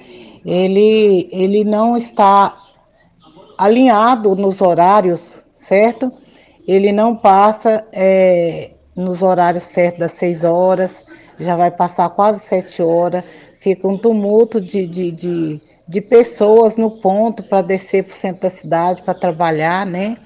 [0.46, 2.56] Ele, ele não está
[3.58, 6.12] alinhado nos horários, certo?
[6.68, 11.06] Ele não passa é, nos horários certos das 6 horas,
[11.38, 13.24] já vai passar quase 7 horas,
[13.60, 18.42] fica um tumulto de, de, de, de pessoas no ponto para descer para o centro
[18.42, 20.18] da cidade para trabalhar, né?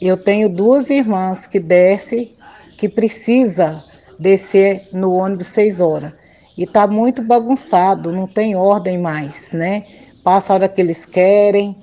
[0.00, 2.34] Eu tenho duas irmãs que descem,
[2.76, 3.82] que precisa
[4.18, 6.12] descer no ônibus 6 horas.
[6.56, 9.84] E está muito bagunçado, não tem ordem mais, né?
[10.24, 11.76] Passa a hora que eles querem.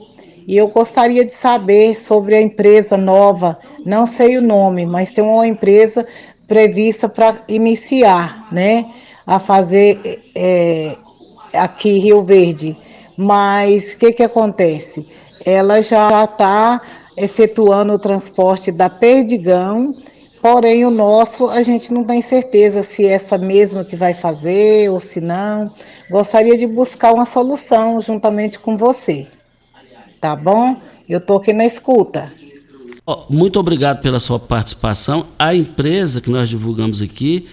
[0.47, 5.23] E eu gostaria de saber sobre a empresa nova não sei o nome, mas tem
[5.23, 6.05] uma empresa
[6.47, 8.91] prevista para iniciar, né,
[9.27, 10.97] a fazer é,
[11.53, 12.75] aqui em Rio Verde.
[13.15, 15.05] Mas o que, que acontece?
[15.45, 16.81] Ela já está
[17.15, 19.95] efetuando o transporte da Perdigão,
[20.41, 24.89] porém o nosso a gente não tem certeza se é essa mesma que vai fazer
[24.89, 25.71] ou se não.
[26.09, 29.27] Gostaria de buscar uma solução juntamente com você.
[30.25, 30.81] Tá bom?
[31.07, 32.33] Eu tô aqui na escuta.
[33.29, 35.27] Muito obrigado pela sua participação.
[35.37, 37.45] A empresa que nós divulgamos aqui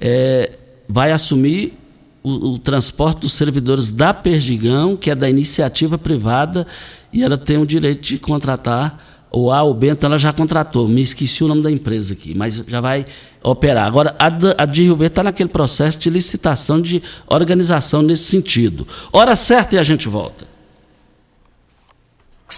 [0.00, 0.52] é,
[0.88, 1.76] vai assumir
[2.22, 6.64] o, o, transporte dos servidores da Perdigão, que é da iniciativa privada,
[7.12, 10.86] e ela tem o direito de contratar o A, o B, então ela já contratou.
[10.86, 13.04] Me esqueci o nome da empresa aqui, mas já vai
[13.42, 13.88] operar.
[13.88, 18.86] Agora, a, a de Rio Verde está naquele processo de licitação, de organização nesse sentido.
[19.12, 20.51] Hora certa e a gente volta.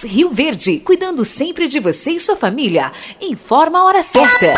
[0.02, 2.90] Rio Verde, cuidando sempre de você e sua família.
[3.20, 4.54] Informa a hora certa.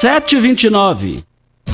[0.00, 1.24] 7h29.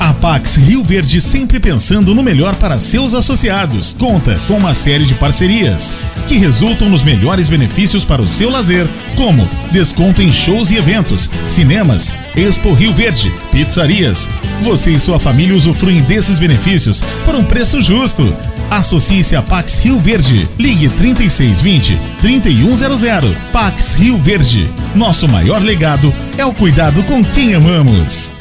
[0.01, 3.95] A Pax Rio Verde sempre pensando no melhor para seus associados.
[3.99, 5.93] Conta com uma série de parcerias
[6.27, 11.29] que resultam nos melhores benefícios para o seu lazer, como desconto em shows e eventos,
[11.47, 14.27] cinemas, Expo Rio Verde, pizzarias.
[14.63, 18.35] Você e sua família usufruem desses benefícios por um preço justo.
[18.71, 20.49] Associe-se a Pax Rio Verde.
[20.57, 23.35] Ligue 3620 3100.
[23.53, 24.67] Pax Rio Verde.
[24.95, 28.40] Nosso maior legado é o cuidado com quem amamos.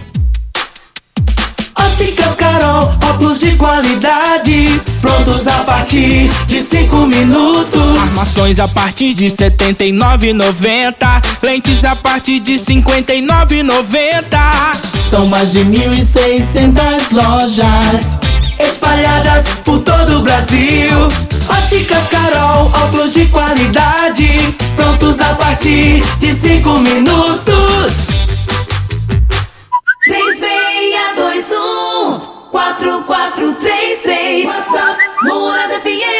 [1.87, 7.99] Óticas Carol, óculos de qualidade, prontos a partir de 5 minutos.
[7.99, 11.23] Armações a partir de R$ 79,90.
[11.43, 14.23] Lentes a partir de R$ 59,90.
[15.11, 18.19] São mais de 1.600 lojas
[18.59, 21.09] espalhadas por todo o Brasil.
[21.49, 24.29] Óticas Carol, óculos de qualidade,
[24.77, 28.09] prontos a partir de 5 minutos.
[30.05, 30.50] 3621
[32.53, 36.20] 4433 WhatsApp Morada FM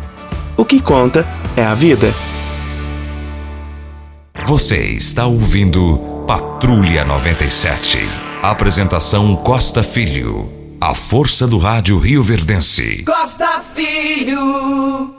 [0.61, 1.25] O que conta
[1.57, 2.13] é a vida.
[4.45, 5.97] Você está ouvindo
[6.27, 7.97] Patrulha 97.
[8.43, 10.53] Apresentação Costa Filho.
[10.79, 13.03] A força do rádio Rio Verdense.
[13.03, 15.15] Costa Filho.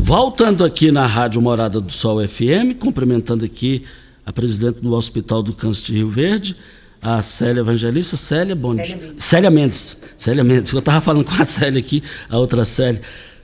[0.00, 3.84] Voltando aqui na Rádio Morada do Sol FM, cumprimentando aqui
[4.26, 6.56] a presidente do Hospital do Câncer de Rio Verde,
[7.00, 8.16] a Célia Evangelista.
[8.16, 8.96] Célia, bom Célia dia.
[8.96, 9.24] Mendes.
[9.24, 9.96] Célia Mendes.
[10.18, 10.72] Célia Mendes.
[10.72, 13.00] Eu estava falando com a Célia aqui, a outra Célia.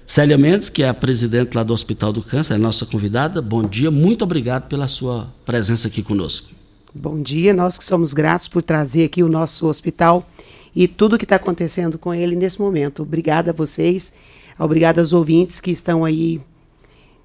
[0.06, 3.40] Célia Mendes, que é a presidente lá do Hospital do Câncer, é nossa convidada.
[3.40, 6.50] Bom dia, muito obrigado pela sua presença aqui conosco.
[6.94, 10.28] Bom dia, nós que somos gratos por trazer aqui o nosso hospital
[10.76, 13.02] e tudo que está acontecendo com ele nesse momento.
[13.02, 14.12] Obrigada a vocês,
[14.58, 16.40] obrigada aos ouvintes que estão aí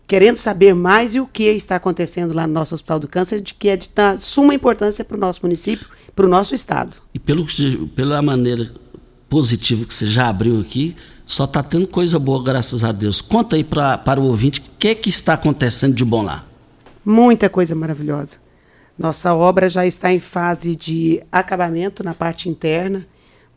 [0.08, 3.54] querendo saber mais e o que está acontecendo lá no nosso Hospital do Câncer, de
[3.54, 5.86] que é de suma importância para o nosso município,
[6.16, 6.96] para o nosso estado.
[7.13, 7.46] E pelo,
[7.94, 8.72] pela maneira
[9.30, 10.96] positiva que você já abriu aqui,
[11.28, 13.20] só está tendo coisa boa, graças a Deus.
[13.20, 16.46] Conta aí pra, para o ouvinte o que, que está acontecendo de bom lá.
[17.06, 18.38] Muita coisa maravilhosa.
[18.98, 23.06] Nossa obra já está em fase de acabamento na parte interna,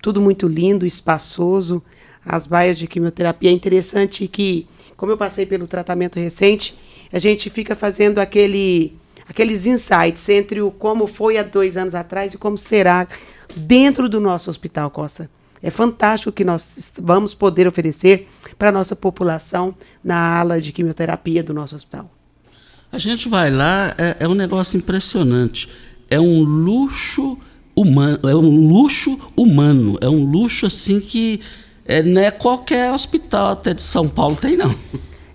[0.02, 1.80] tudo muito lindo, espaçoso.
[2.26, 6.76] As baias de quimioterapia é interessante que, como eu passei pelo tratamento recente,
[7.12, 12.34] a gente fica fazendo aquele, aqueles insights entre o como foi há dois anos atrás
[12.34, 13.06] e como será
[13.54, 15.30] dentro do nosso hospital, Costa.
[15.62, 20.72] É fantástico o que nós vamos poder oferecer para a nossa população na ala de
[20.72, 22.10] quimioterapia do nosso hospital.
[22.92, 25.68] A gente vai lá, é, é um negócio impressionante.
[26.08, 27.38] É um luxo
[27.76, 31.40] humano, é um luxo humano, é um luxo assim que
[31.84, 34.74] é, não é qualquer hospital até de São Paulo tem não.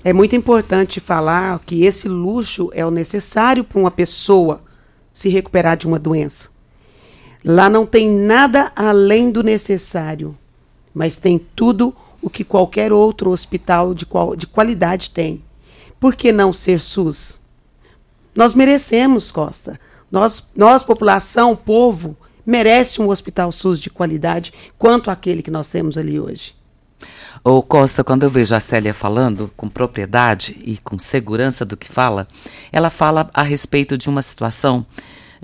[0.04, 4.62] É muito importante falar que esse luxo é o necessário para uma pessoa
[5.12, 6.50] se recuperar de uma doença.
[7.46, 10.36] Lá não tem nada além do necessário,
[10.92, 15.44] mas tem tudo o que qualquer outro hospital de, qual, de qualidade tem.
[16.00, 17.40] Por que não ser SUS?
[18.34, 19.80] Nós merecemos, Costa.
[20.12, 26.00] Nós, nós, população, povo, merece um hospital SUS de qualidade quanto aquele que nós temos
[26.00, 26.56] ali hoje.
[27.44, 31.88] Ô Costa, quando eu vejo a Célia falando com propriedade e com segurança do que
[31.88, 32.28] fala,
[32.72, 34.84] ela fala a respeito de uma situação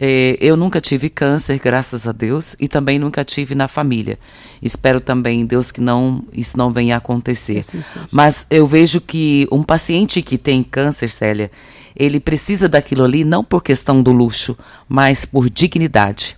[0.03, 4.17] É, eu nunca tive câncer, graças a Deus, e também nunca tive na família.
[4.59, 7.59] Espero também, Deus, que não isso não venha a acontecer.
[7.59, 8.07] Assim seja.
[8.09, 11.51] Mas eu vejo que um paciente que tem câncer, Célia,
[11.95, 14.57] ele precisa daquilo ali não por questão do luxo,
[14.89, 16.35] mas por dignidade.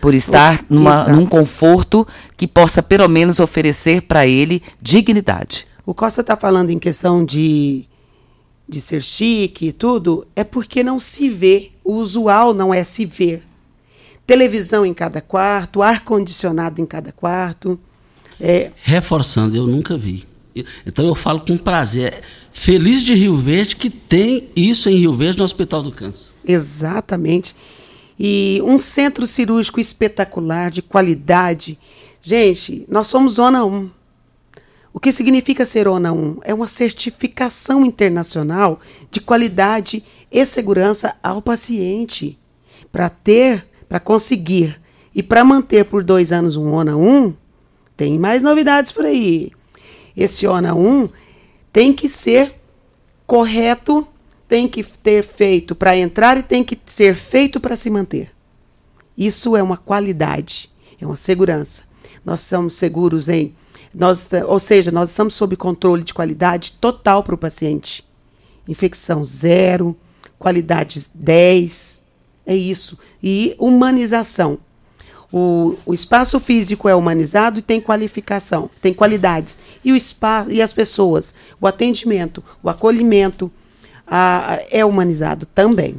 [0.00, 2.08] Por estar numa, num conforto
[2.38, 5.66] que possa pelo menos oferecer para ele dignidade.
[5.84, 7.84] O Costa está falando em questão de,
[8.68, 11.70] de ser chique e tudo, é porque não se vê.
[11.82, 13.42] O usual não é se ver.
[14.26, 17.80] Televisão em cada quarto, ar-condicionado em cada quarto.
[18.40, 20.26] É, Reforçando, eu nunca vi.
[20.84, 22.12] Então eu falo com prazer.
[22.12, 22.20] É
[22.52, 26.32] Feliz de Rio Verde que tem isso em Rio Verde no Hospital do Câncer.
[26.44, 27.54] Exatamente.
[28.18, 31.78] E um centro cirúrgico espetacular, de qualidade.
[32.20, 33.88] Gente, nós somos Zona 1.
[34.98, 36.38] O que significa ser Zona 1?
[36.42, 38.80] É uma certificação internacional
[39.12, 42.36] de qualidade e segurança ao paciente.
[42.90, 44.80] Para ter, para conseguir
[45.14, 47.32] e para manter por dois anos um ONA 1,
[47.96, 49.52] tem mais novidades por aí.
[50.16, 51.08] Esse ONA 1
[51.72, 52.56] tem que ser
[53.24, 54.04] correto,
[54.48, 58.32] tem que ter feito para entrar e tem que ser feito para se manter.
[59.16, 60.68] Isso é uma qualidade,
[61.00, 61.84] é uma segurança.
[62.24, 63.54] Nós somos seguros em,
[63.98, 68.04] nós, ou seja, nós estamos sob controle de qualidade total para o paciente.
[68.66, 69.96] Infecção zero,
[70.38, 72.00] qualidade 10,
[72.46, 72.96] é isso.
[73.22, 74.58] E humanização.
[75.32, 79.58] O, o espaço físico é humanizado e tem qualificação, tem qualidades.
[79.84, 83.50] E o espaço e as pessoas, o atendimento, o acolhimento
[84.06, 85.96] a- é humanizado também.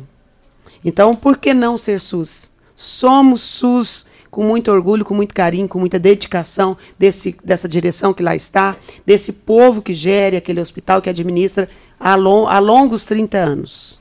[0.84, 2.52] Então, por que não ser SUS?
[2.76, 8.24] Somos SUS com muito orgulho, com muito carinho, com muita dedicação desse, dessa direção que
[8.24, 8.76] lá está,
[9.06, 11.68] desse povo que gere aquele hospital que administra
[12.00, 14.00] há, lon, há longos 30 anos.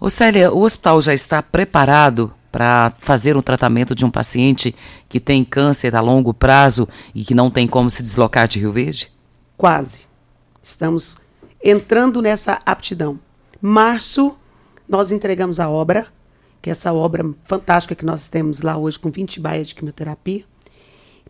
[0.00, 4.74] Ô Célia, o hospital já está preparado para fazer um tratamento de um paciente
[5.08, 8.72] que tem câncer a longo prazo e que não tem como se deslocar de Rio
[8.72, 9.10] Verde?
[9.56, 10.06] Quase.
[10.62, 11.18] Estamos
[11.62, 13.18] entrando nessa aptidão.
[13.60, 14.36] Março,
[14.88, 16.08] nós entregamos a obra,
[16.62, 20.44] que é essa obra fantástica que nós temos lá hoje com 20 baias de quimioterapia.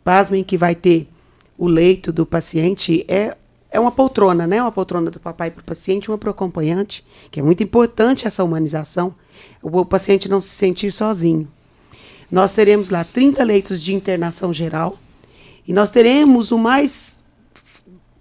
[0.05, 1.09] Pasmem que vai ter
[1.57, 3.35] o leito do paciente, é,
[3.70, 4.61] é uma poltrona, né?
[4.61, 8.26] Uma poltrona do papai para o paciente, uma para o acompanhante, que é muito importante
[8.26, 9.14] essa humanização,
[9.62, 11.49] o, o paciente não se sentir sozinho.
[12.30, 14.99] Nós teremos lá 30 leitos de internação geral
[15.66, 17.22] e nós teremos o mais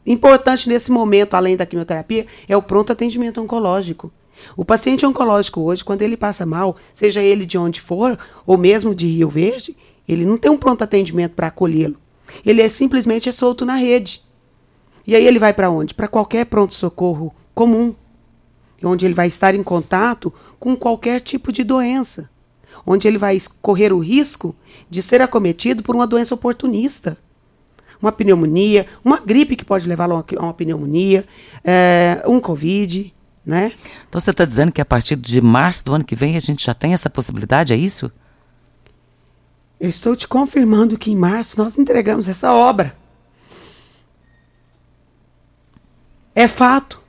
[0.05, 4.11] importante nesse momento, além da quimioterapia, é o pronto atendimento oncológico.
[4.55, 8.95] O paciente oncológico hoje, quando ele passa mal, seja ele de onde for, ou mesmo
[8.95, 9.75] de Rio Verde,
[10.07, 11.97] ele não tem um pronto atendimento para acolhê-lo.
[12.45, 14.21] Ele é simplesmente é solto na rede.
[15.05, 15.93] E aí ele vai para onde?
[15.93, 17.95] Para qualquer pronto-socorro comum,
[18.83, 22.29] onde ele vai estar em contato com qualquer tipo de doença,
[22.85, 24.55] onde ele vai correr o risco
[24.89, 27.17] de ser acometido por uma doença oportunista
[28.01, 31.23] uma pneumonia, uma gripe que pode uma, a uma pneumonia,
[31.63, 33.13] é, um Covid,
[33.45, 33.73] né?
[34.07, 36.65] Então você está dizendo que a partir de março do ano que vem a gente
[36.65, 38.11] já tem essa possibilidade, é isso?
[39.79, 42.95] Eu estou te confirmando que em março nós entregamos essa obra.
[46.35, 47.00] É fato.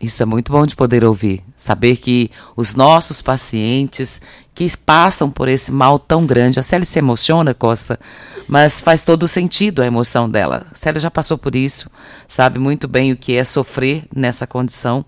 [0.00, 1.42] Isso é muito bom de poder ouvir.
[1.56, 4.20] Saber que os nossos pacientes
[4.56, 6.58] que passam por esse mal tão grande.
[6.58, 8.00] A Célia se emociona, Costa,
[8.48, 10.66] mas faz todo sentido a emoção dela.
[10.72, 11.90] A Célia já passou por isso,
[12.26, 15.04] sabe muito bem o que é sofrer nessa condição.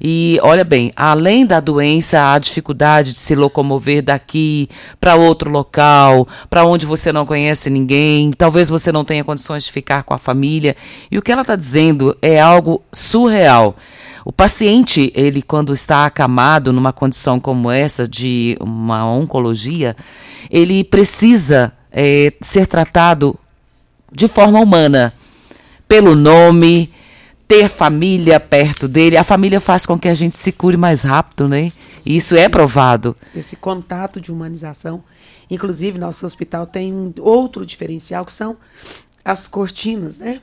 [0.00, 4.68] E olha bem, além da doença, a dificuldade de se locomover daqui
[5.00, 9.72] para outro local, para onde você não conhece ninguém, talvez você não tenha condições de
[9.72, 10.76] ficar com a família.
[11.10, 13.76] E o que ela está dizendo é algo surreal.
[14.24, 19.94] O paciente, ele quando está acamado numa condição como essa de uma oncologia,
[20.50, 23.38] ele precisa é, ser tratado
[24.10, 25.12] de forma humana,
[25.86, 26.90] pelo nome,
[27.46, 29.16] ter família perto dele.
[29.16, 31.70] A família faz com que a gente se cure mais rápido, né?
[32.06, 33.16] E isso é provado.
[33.34, 35.04] Esse contato de humanização.
[35.50, 38.56] Inclusive, nosso hospital tem um outro diferencial que são
[39.24, 40.40] as cortinas, né?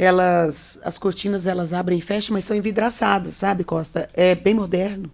[0.00, 4.08] Elas, as cortinas elas abrem e fecham, mas são envidraçadas, sabe, Costa?
[4.14, 5.10] É bem moderno.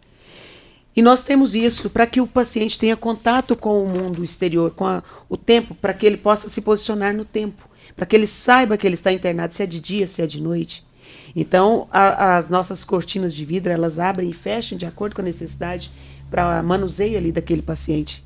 [0.94, 4.86] E nós temos isso para que o paciente tenha contato com o mundo exterior, com
[4.86, 8.76] a, o tempo, para que ele possa se posicionar no tempo, para que ele saiba
[8.76, 10.86] que ele está internado, se é de dia, se é de noite.
[11.34, 15.24] Então, a, as nossas cortinas de vidro, elas abrem e fecham de acordo com a
[15.24, 15.90] necessidade
[16.30, 18.24] para manuseio ali daquele paciente.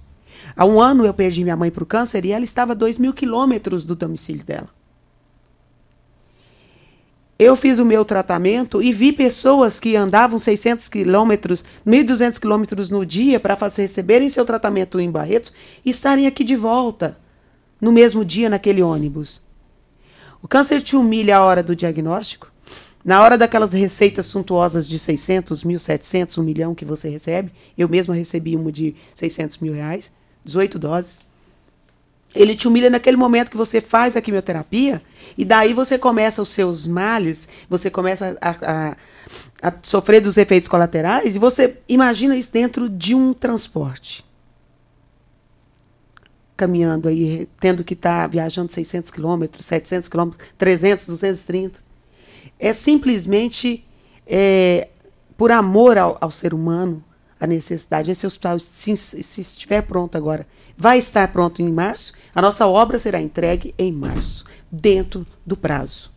[0.55, 2.99] Há um ano eu perdi minha mãe para o câncer e ela estava a 2
[2.99, 4.69] mil quilômetros do domicílio dela.
[7.41, 13.07] Eu fiz o meu tratamento e vi pessoas que andavam 600 quilômetros, 1.200 quilômetros no
[13.07, 15.51] dia para receberem seu tratamento em Barretos
[15.82, 17.16] estarem aqui de volta
[17.80, 19.41] no mesmo dia naquele ônibus.
[20.43, 22.53] O câncer te humilha a hora do diagnóstico,
[23.03, 27.51] na hora daquelas receitas suntuosas de 600, 1.700, 1 milhão que você recebe.
[27.76, 30.12] Eu mesma recebi uma de 600 mil reais,
[30.45, 31.30] 18 doses.
[32.35, 35.03] Ele te humilha naquele momento que você faz a quimioterapia
[35.37, 38.97] e daí você começa os seus males, você começa a, a,
[39.62, 44.24] a sofrer dos efeitos colaterais e você imagina isso dentro de um transporte.
[46.57, 51.81] Caminhando aí, tendo que estar tá viajando 600 quilômetros, 700 quilômetros, 300, 230.
[52.59, 53.85] É simplesmente
[54.26, 54.89] é,
[55.37, 57.03] por amor ao, ao ser humano,
[57.41, 58.11] a necessidade.
[58.11, 62.12] Esse hospital, se, se estiver pronto agora, vai estar pronto em março.
[62.34, 66.11] A nossa obra será entregue em março, dentro do prazo.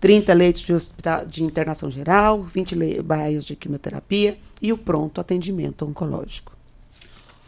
[0.00, 5.84] 30 leitos de, hospital, de internação geral, 20 baias de quimioterapia e o pronto atendimento
[5.84, 6.52] oncológico.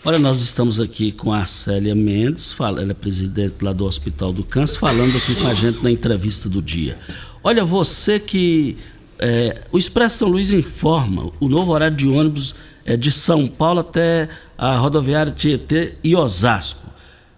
[0.04, 4.42] Olha, nós estamos aqui com a Célia Mendes, ela é presidente lá do Hospital do
[4.42, 6.98] Câncer, falando aqui com a gente na entrevista do dia.
[7.42, 8.76] Olha, você que.
[9.18, 13.80] É, o Expresso São Luís informa o novo horário de ônibus é de São Paulo
[13.80, 16.82] até a rodoviária Tietê e Osasco.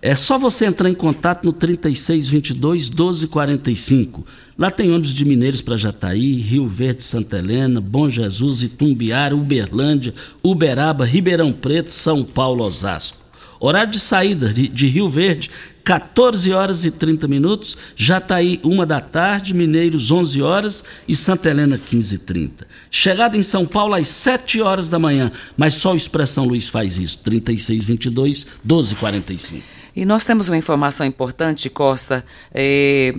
[0.00, 4.26] É só você entrar em contato no 3622 1245.
[4.58, 10.12] Lá tem ônibus de Mineiros para Jataí, Rio Verde, Santa Helena, Bom Jesus, Itumbiara, Uberlândia,
[10.42, 13.23] Uberaba, Ribeirão Preto, São Paulo, Osasco.
[13.66, 15.50] Horário de saída de Rio Verde,
[15.82, 21.78] 14 horas e 30 minutos, Jataí, 1 da tarde, Mineiros, 11 horas e Santa Helena,
[21.78, 22.66] 15 e 30.
[22.90, 26.98] Chegada em São Paulo às 7 horas da manhã, mas só o Expressão Luiz faz
[26.98, 29.64] isso, 3622 1245.
[29.96, 32.22] E nós temos uma informação importante, Costa.
[32.52, 33.14] É,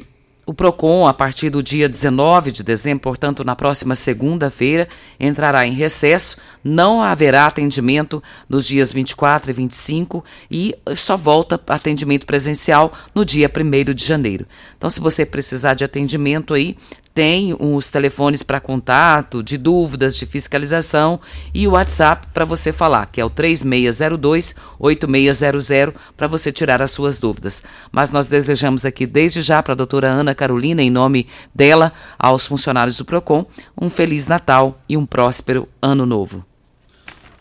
[0.45, 4.87] o PROCON, a partir do dia 19 de dezembro, portanto, na próxima segunda-feira,
[5.19, 6.37] entrará em recesso.
[6.63, 13.49] Não haverá atendimento nos dias 24 e 25 e só volta atendimento presencial no dia
[13.49, 14.45] 1 de janeiro.
[14.77, 16.77] Então, se você precisar de atendimento aí,
[17.15, 21.21] tem os telefones para contato, de dúvidas, de fiscalização
[21.53, 27.17] e o WhatsApp para você falar, que é o 3602-8600, para você tirar as suas
[27.17, 27.63] dúvidas.
[27.89, 32.45] Mas nós desejamos aqui, desde já, para a doutora Ana Carolina, em nome dela, aos
[32.45, 33.45] funcionários do PROCON,
[33.79, 36.43] um Feliz Natal e um próspero Ano Novo.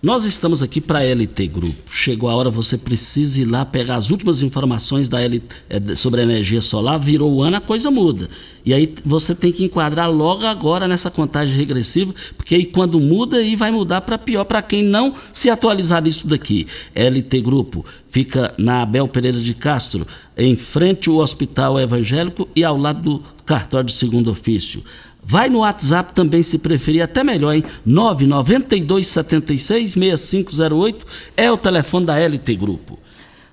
[0.05, 1.91] Nós estamos aqui para a LT Grupo.
[1.91, 6.21] Chegou a hora, você precisa ir lá pegar as últimas informações da LT, é, sobre
[6.21, 7.01] a energia solar.
[7.01, 8.29] Virou o ano, a coisa muda.
[8.67, 13.39] E aí você tem que enquadrar logo agora nessa contagem regressiva, porque aí quando muda,
[13.39, 16.67] aí vai mudar para pior para quem não se atualizar nisso daqui.
[16.95, 22.77] LT Grupo fica na Abel Pereira de Castro, em frente ao Hospital Evangélico e ao
[22.77, 24.85] lado do cartório de segundo ofício.
[25.27, 27.65] Vai no WhatsApp também se preferir, até melhor, hein?
[27.85, 31.07] 992 76 6508
[31.37, 32.99] é o telefone da LT Grupo.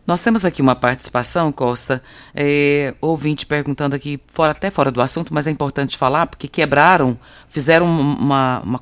[0.06, 2.04] Nós temos aqui uma participação, Costa,
[2.36, 7.18] é, ouvinte perguntando aqui, fora, até fora do assunto, mas é importante falar, porque quebraram,
[7.48, 8.82] fizeram uma, uma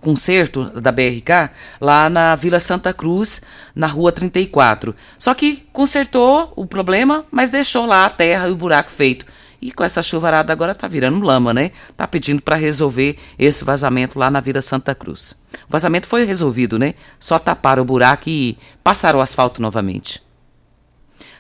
[0.82, 3.44] da BRK lá na Vila Santa Cruz,
[3.76, 4.96] na rua 34.
[5.20, 9.26] Só que consertou o problema, mas deixou lá a terra e o buraco feito.
[9.62, 11.72] E com essa chuvarada agora tá virando lama, né?
[11.97, 15.36] Tá pedindo para resolver esse vazamento lá na Vila Santa Cruz.
[15.68, 16.93] O vazamento foi resolvido, né?
[17.20, 20.22] Só taparam o buraco e passaram o asfalto novamente.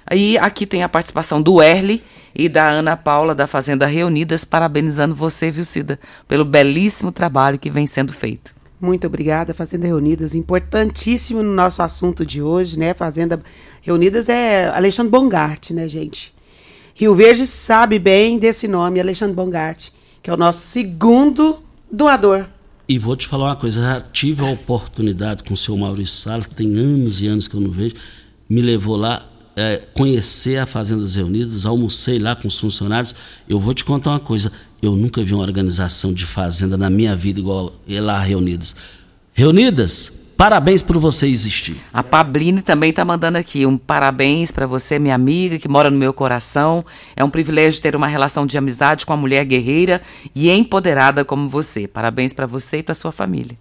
[0.05, 2.03] Aí aqui tem a participação do Erle
[2.35, 7.69] e da Ana Paula da Fazenda Reunidas, parabenizando você, viu, Cida, pelo belíssimo trabalho que
[7.69, 8.53] vem sendo feito.
[8.81, 12.93] Muito obrigada, Fazenda Reunidas, importantíssimo no nosso assunto de hoje, né?
[12.93, 13.41] Fazenda
[13.81, 16.33] Reunidas é Alexandre Bongart, né, gente?
[16.99, 19.87] Rio Verde sabe bem desse nome, Alexandre Bongart,
[20.21, 22.45] que é o nosso segundo doador.
[22.89, 26.45] E vou te falar uma coisa, já tive a oportunidade com o senhor Maurício Salles,
[26.47, 27.95] tem anos e anos que eu não vejo,
[28.49, 29.25] me levou lá
[29.55, 33.15] é, conhecer a Fazendas Reunidas, almocei lá com os funcionários.
[33.47, 37.15] Eu vou te contar uma coisa, eu nunca vi uma organização de fazenda na minha
[37.15, 38.75] vida igual lá Reunidas.
[39.33, 41.75] Reunidas, Parabéns por você existir.
[41.91, 45.97] A Pabline também está mandando aqui um parabéns para você, minha amiga, que mora no
[45.97, 46.81] meu coração.
[47.13, 50.01] É um privilégio ter uma relação de amizade com uma mulher guerreira
[50.33, 51.89] e empoderada como você.
[51.89, 53.57] Parabéns para você e para sua família.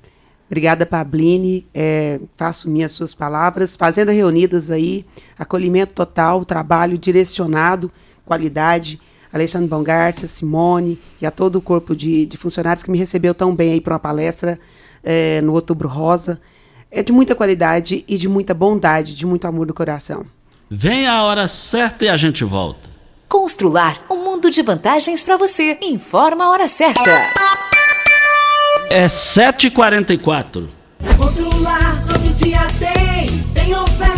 [0.46, 1.66] Obrigada, Pabline.
[1.74, 3.74] É, faço minhas suas palavras.
[3.74, 5.04] Fazenda Reunidas aí,
[5.36, 7.90] acolhimento total, trabalho direcionado,
[8.24, 9.00] qualidade.
[9.32, 13.34] Alexandre Bongart, a Simone e a todo o corpo de, de funcionários que me recebeu
[13.34, 14.60] tão bem aí para uma palestra
[15.02, 16.40] é, no Outubro Rosa
[16.90, 20.26] é de muita qualidade e de muita bondade, de muito amor no coração.
[20.70, 22.88] Vem a hora certa e a gente volta.
[23.28, 25.78] Constrular um mundo de vantagens para você.
[25.82, 27.10] Informa a hora certa.
[28.90, 30.66] É 7h44.
[31.16, 34.17] Constrular todo dia tem, tem oferta,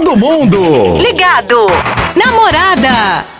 [0.00, 0.96] Todo mundo!
[0.98, 1.66] Ligado!
[2.16, 3.39] Namorada!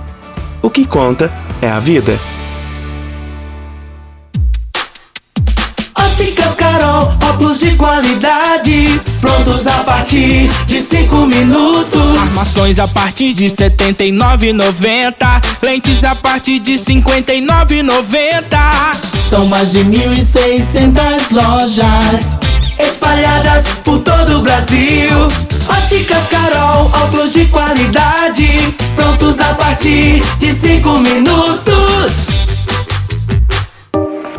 [0.61, 1.31] O que conta
[1.61, 2.19] é a vida.
[5.97, 12.17] Óticas Carol, óculos de qualidade, prontos a partir de 5 minutos.
[12.21, 15.41] Armações a partir de R$ 79,90.
[15.63, 18.41] Lentes a partir de R$ 59,90.
[19.29, 22.50] São mais de 1.600 lojas
[22.81, 25.27] espalhadas por todo o Brasil.
[25.69, 28.47] Óticas Carol, óculos de qualidade,
[28.95, 32.31] prontos a partir de 5 minutos.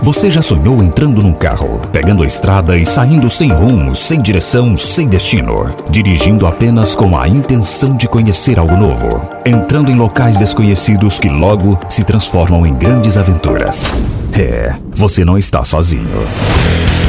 [0.02, 4.76] Você já sonhou entrando num carro, pegando a estrada e saindo sem rumo, sem direção,
[4.76, 11.20] sem destino, dirigindo apenas com a intenção de conhecer algo novo, entrando em locais desconhecidos
[11.20, 13.94] que logo se transformam em grandes aventuras?
[14.32, 16.26] É, você não está sozinho.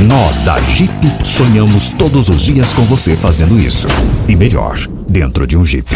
[0.01, 0.91] Nós da Jeep
[1.23, 3.87] sonhamos todos os dias com você fazendo isso.
[4.27, 4.77] E melhor,
[5.07, 5.87] dentro de um Jeep.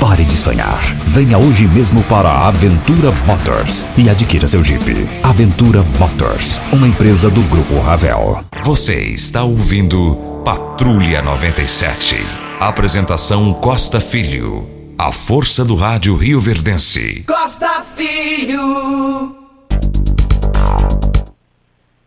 [0.00, 0.80] Pare de sonhar.
[1.04, 5.06] Venha hoje mesmo para a Aventura Motors e adquira seu Jeep.
[5.22, 8.42] Aventura Motors, uma empresa do Grupo Ravel.
[8.62, 12.16] Você está ouvindo Patrulha 97.
[12.60, 14.68] Apresentação Costa Filho.
[14.96, 17.24] A força do rádio Rio Verdense.
[17.26, 19.36] Costa Filho.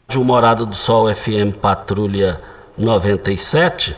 [0.08, 2.39] De Morada do Sol FM Patrulha
[2.78, 3.95] 97.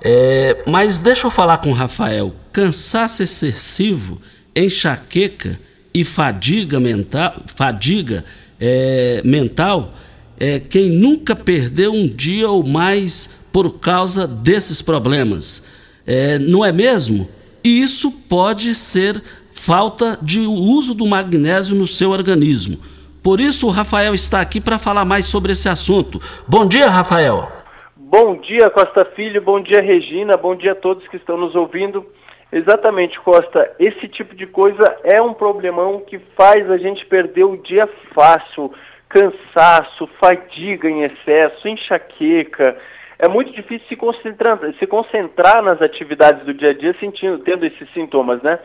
[0.00, 2.34] É, mas deixa eu falar com o Rafael.
[2.52, 4.20] Cansaço excessivo,
[4.56, 5.58] enxaqueca
[5.92, 8.24] e fadiga mental, fadiga
[8.60, 9.92] é, mental
[10.38, 15.62] é quem nunca perdeu um dia ou mais por causa desses problemas.
[16.06, 17.28] É, não é mesmo?
[17.62, 19.22] E isso pode ser
[19.52, 22.78] falta de uso do magnésio no seu organismo.
[23.24, 26.20] Por isso, o Rafael está aqui para falar mais sobre esse assunto.
[26.46, 27.50] Bom dia, Rafael.
[27.96, 29.40] Bom dia, Costa Filho.
[29.40, 30.36] Bom dia, Regina.
[30.36, 32.04] Bom dia a todos que estão nos ouvindo.
[32.52, 33.74] Exatamente, Costa.
[33.78, 38.74] Esse tipo de coisa é um problemão que faz a gente perder o dia fácil.
[39.08, 42.76] Cansaço, fadiga em excesso, enxaqueca.
[43.18, 47.64] É muito difícil se concentrar, se concentrar nas atividades do dia a dia sentindo, tendo
[47.64, 48.58] esses sintomas, né?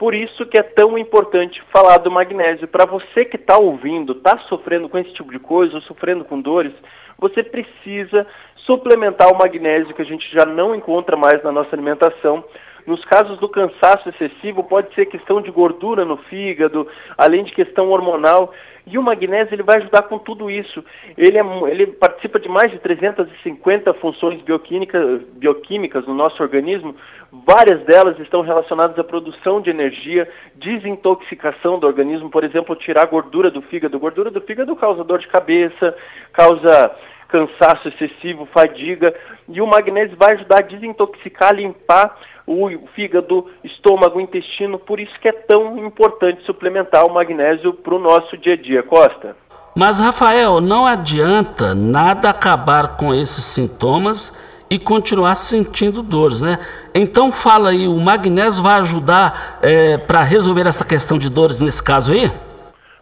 [0.00, 2.66] Por isso que é tão importante falar do magnésio.
[2.66, 6.40] Para você que está ouvindo, está sofrendo com esse tipo de coisa, ou sofrendo com
[6.40, 6.72] dores,
[7.18, 8.26] você precisa
[8.64, 12.42] suplementar o magnésio que a gente já não encontra mais na nossa alimentação.
[12.86, 16.88] Nos casos do cansaço excessivo, pode ser questão de gordura no fígado,
[17.18, 18.54] além de questão hormonal.
[18.86, 20.84] E o magnésio ele vai ajudar com tudo isso.
[21.16, 26.94] Ele, é, ele participa de mais de 350 funções bioquímicas, bioquímicas no nosso organismo.
[27.32, 33.50] Várias delas estão relacionadas à produção de energia, desintoxicação do organismo, por exemplo, tirar gordura
[33.50, 33.98] do fígado.
[33.98, 35.94] Gordura do fígado causa dor de cabeça,
[36.32, 36.90] causa
[37.30, 39.14] cansaço excessivo, fadiga,
[39.48, 42.18] e o magnésio vai ajudar a desintoxicar, limpar
[42.50, 47.98] o fígado, estômago, intestino, por isso que é tão importante suplementar o magnésio para o
[47.98, 48.82] nosso dia a dia.
[48.82, 49.36] Costa?
[49.74, 54.36] Mas, Rafael, não adianta nada acabar com esses sintomas
[54.68, 56.58] e continuar sentindo dores, né?
[56.92, 61.82] Então fala aí, o magnésio vai ajudar é, para resolver essa questão de dores nesse
[61.82, 62.30] caso aí?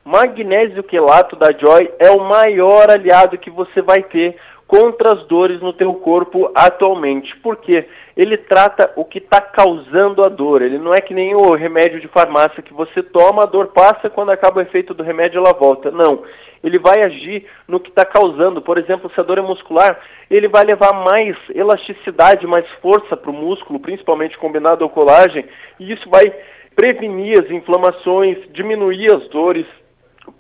[0.04, 4.36] Magnésio quelato da Joy é o maior aliado que você vai ter
[4.66, 7.34] contra as dores no teu corpo atualmente.
[7.36, 7.88] Por quê?
[8.18, 10.60] Ele trata o que está causando a dor.
[10.60, 14.10] Ele não é que nem o remédio de farmácia que você toma, a dor passa,
[14.10, 15.92] quando acaba o efeito do remédio ela volta.
[15.92, 16.24] Não.
[16.64, 18.60] Ele vai agir no que está causando.
[18.60, 23.30] Por exemplo, se a dor é muscular, ele vai levar mais elasticidade, mais força para
[23.30, 25.46] o músculo, principalmente combinado ao colágeno,
[25.78, 26.34] e isso vai
[26.74, 29.66] prevenir as inflamações, diminuir as dores,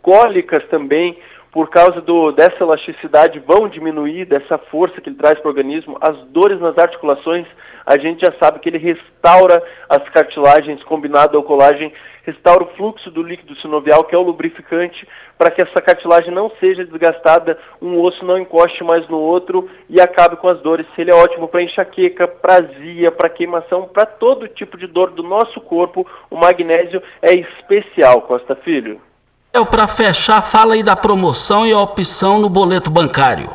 [0.02, 1.16] cólicas também
[1.50, 5.96] por causa do, dessa elasticidade, vão diminuir, dessa força que ele traz para o organismo.
[6.00, 7.46] As dores nas articulações,
[7.86, 11.92] a gente já sabe que ele restaura as cartilagens combinado ao colágeno,
[12.22, 16.52] restaura o fluxo do líquido sinovial, que é o lubrificante, para que essa cartilagem não
[16.60, 20.86] seja desgastada, um osso não encoste mais no outro e acabe com as dores.
[20.98, 25.22] Ele é ótimo para enxaqueca, para azia, para queimação, para todo tipo de dor do
[25.22, 26.06] nosso corpo.
[26.30, 29.07] O magnésio é especial, Costa Filho.
[29.52, 33.50] Para fechar, fala aí da promoção e a opção no boleto bancário.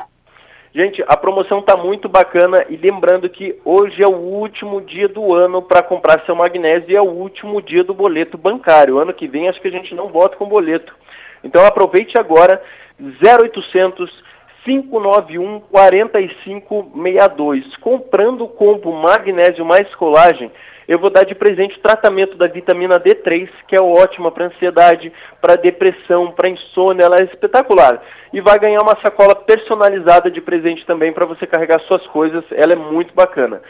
[0.76, 5.32] Gente, a promoção está muito bacana e lembrando que hoje é o último dia do
[5.34, 8.98] ano para comprar seu magnésio e é o último dia do boleto bancário.
[8.98, 10.96] Ano que vem acho que a gente não volta com boleto.
[11.44, 12.60] Então aproveite agora
[13.00, 14.24] 0800
[14.66, 17.78] 591 4562.
[17.78, 20.52] Comprando o combo magnésio mais colagem,
[20.88, 25.12] eu vou dar de presente o tratamento da vitamina D3, que é ótima para ansiedade,
[25.42, 28.02] para depressão, para insônia, ela é espetacular.
[28.32, 32.74] E vai ganhar uma sacola personalizada de presente também para você carregar suas coisas, ela
[32.74, 33.62] é muito bacana.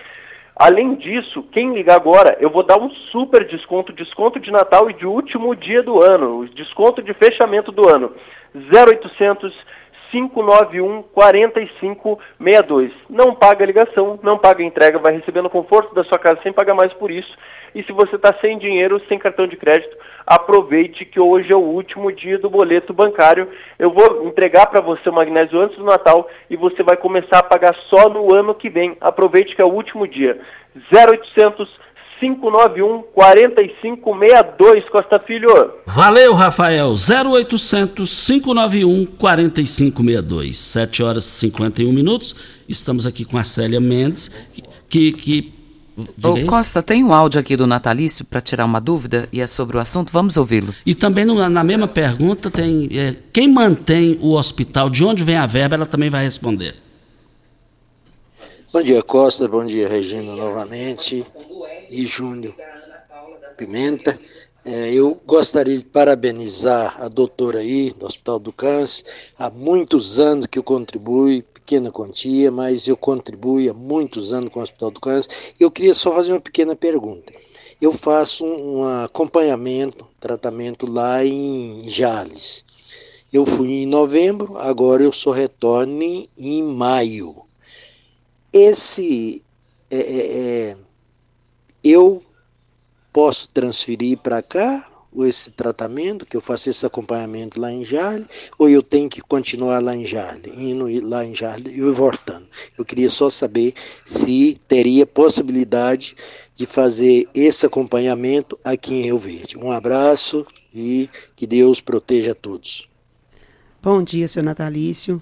[0.55, 4.93] Além disso, quem ligar agora, eu vou dar um super desconto, desconto de Natal e
[4.93, 8.13] de último dia do ano, desconto de fechamento do ano.
[8.71, 9.51] 0800
[10.13, 12.91] 591 4562.
[13.09, 16.75] Não paga ligação, não paga entrega, vai receber no conforto da sua casa sem pagar
[16.75, 17.35] mais por isso.
[17.73, 19.97] E se você está sem dinheiro, sem cartão de crédito,
[20.27, 23.49] aproveite que hoje é o último dia do boleto bancário.
[23.79, 27.43] Eu vou entregar para você o magnésio antes do Natal e você vai começar a
[27.43, 28.95] pagar só no ano que vem.
[29.01, 30.39] Aproveite que é o último dia.
[30.93, 31.67] 0800
[32.23, 35.49] 591 4562, Costa Filho.
[35.85, 36.93] Valeu, Rafael.
[36.93, 40.55] 0800 591 4562.
[40.55, 42.33] 7 horas e 51 minutos.
[42.67, 44.31] Estamos aqui com a Célia Mendes,
[44.89, 45.11] que.
[45.11, 45.53] que...
[46.23, 49.77] Ô, Costa, tem um áudio aqui do Natalício para tirar uma dúvida e é sobre
[49.77, 50.11] o assunto.
[50.11, 50.73] Vamos ouvi-lo.
[50.85, 55.35] E também no, na mesma pergunta tem é, quem mantém o hospital, de onde vem
[55.35, 56.75] a verba, ela também vai responder.
[58.73, 59.47] Bom dia, Costa.
[59.47, 61.23] Bom dia, Regina, novamente.
[61.93, 62.55] E Júnior
[63.57, 64.19] Pimenta.
[64.65, 69.05] É, eu gostaria de parabenizar a doutora aí do Hospital do Câncer.
[69.37, 74.59] Há muitos anos que eu contribuo, pequena quantia, mas eu contribuo há muitos anos com
[74.59, 75.29] o Hospital do Câncer.
[75.59, 77.31] Eu queria só fazer uma pequena pergunta.
[77.81, 82.65] Eu faço um acompanhamento, tratamento lá em Jales.
[83.31, 87.43] Eu fui em novembro, agora eu só retorno em maio
[88.53, 89.43] esse
[89.89, 90.37] é, é,
[90.69, 90.77] é,
[91.83, 92.23] eu
[93.11, 94.89] posso transferir para cá
[95.21, 98.25] esse tratamento, que eu faço esse acompanhamento lá em Jarle,
[98.57, 102.47] ou eu tenho que continuar lá em Jarle, indo lá em Jarle e voltando.
[102.75, 106.15] Eu queria só saber se teria possibilidade
[106.55, 109.57] de fazer esse acompanhamento aqui em Rio Verde.
[109.57, 112.89] Um abraço e que Deus proteja a todos.
[113.81, 115.21] Bom dia, seu Natalício.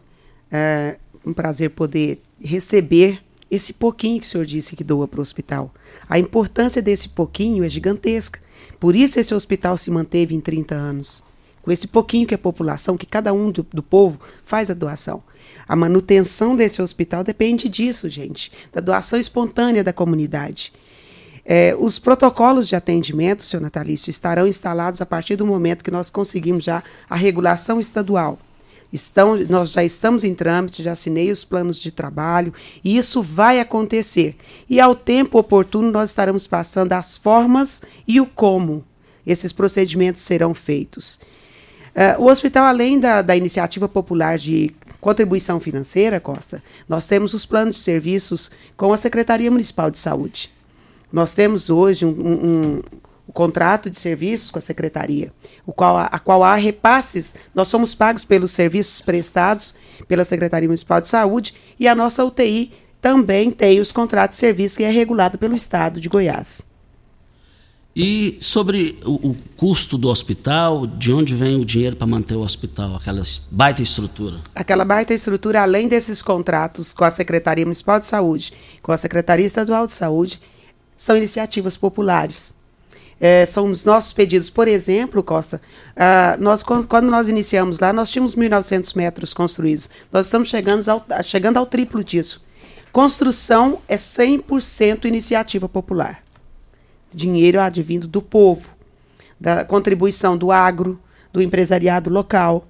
[0.51, 3.22] É um prazer poder receber
[3.52, 5.74] esse pouquinho que o senhor disse que doa para o hospital.
[6.10, 8.39] A importância desse pouquinho é gigantesca.
[8.80, 11.22] Por isso esse hospital se manteve em 30 anos.
[11.62, 15.22] Com esse pouquinho que a população, que cada um do, do povo faz a doação.
[15.68, 20.72] A manutenção desse hospital depende disso, gente, da doação espontânea da comunidade.
[21.43, 26.10] É, os protocolos de atendimento, seu Natalício, estarão instalados a partir do momento que nós
[26.10, 28.39] conseguimos já a regulação estadual.
[28.92, 33.60] Estão, nós já estamos em trâmite, já assinei os planos de trabalho e isso vai
[33.60, 34.36] acontecer.
[34.70, 38.84] E ao tempo oportuno nós estaremos passando as formas e o como
[39.26, 41.20] esses procedimentos serão feitos.
[41.96, 47.46] Uh, o hospital, além da, da iniciativa popular de contribuição financeira, Costa, nós temos os
[47.46, 50.52] planos de serviços com a Secretaria Municipal de Saúde.
[51.12, 52.80] Nós temos hoje um, um,
[53.32, 55.32] o contrato de serviços com a secretaria,
[55.66, 57.34] o qual, a qual há repasses.
[57.56, 59.74] Nós somos pagos pelos serviços prestados
[60.06, 64.78] pela Secretaria Municipal de Saúde e a nossa UTI também tem os contratos de serviço
[64.78, 66.62] que é regulado pelo Estado de Goiás.
[67.96, 72.42] E sobre o, o, custo do hospital, de onde vem o dinheiro para manter o
[72.42, 74.42] hospital, aquela baita estrutura?
[74.54, 78.52] Aquela baita estrutura, além desses contratos com a Secretaria Municipal de Saúde,
[78.82, 80.42] com a Secretaria Estadual de Saúde,
[80.98, 82.60] são iniciativas populares.
[83.24, 84.49] É, são os nossos pedidos.
[84.49, 85.61] Por exemplo, Costa,
[85.95, 89.91] uh, nós, quando nós iniciamos lá, nós tínhamos 1.900 metros construídos.
[90.11, 92.43] Nós estamos chegando ao, chegando ao triplo disso.
[92.91, 96.24] Construção é 100% iniciativa popular
[97.13, 98.69] dinheiro advindo do povo,
[99.39, 100.99] da contribuição do agro,
[101.32, 102.67] do empresariado local,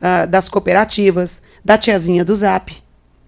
[0.00, 2.72] uh, das cooperativas, da tiazinha do Zap,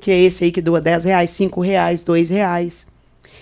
[0.00, 2.88] que é esse aí que doa 10 reais, 5 reais, 2 reais.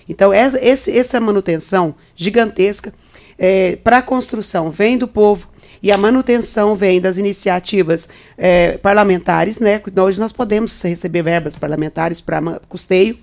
[0.07, 2.93] Então, esse, essa manutenção gigantesca
[3.37, 5.49] é, para a construção vem do povo
[5.81, 8.07] e a manutenção vem das iniciativas
[8.37, 9.81] é, parlamentares, né?
[10.01, 13.17] Hoje nós podemos receber verbas parlamentares para custeio,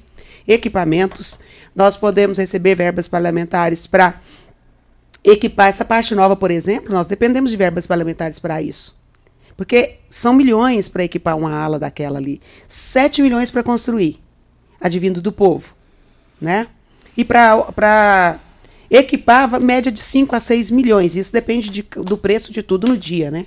[0.46, 1.38] equipamentos,
[1.74, 4.20] nós podemos receber verbas parlamentares para
[5.24, 8.98] equipar essa parte nova, por exemplo, nós dependemos de verbas parlamentares para isso.
[9.56, 12.40] Porque são milhões para equipar uma ala daquela ali.
[12.66, 14.18] 7 milhões para construir,
[14.80, 15.74] advindo do povo.
[16.40, 16.66] Né?
[17.16, 18.38] E para
[18.90, 21.16] equipar, média de 5 a 6 milhões.
[21.16, 23.46] Isso depende de, do preço de tudo no dia, né?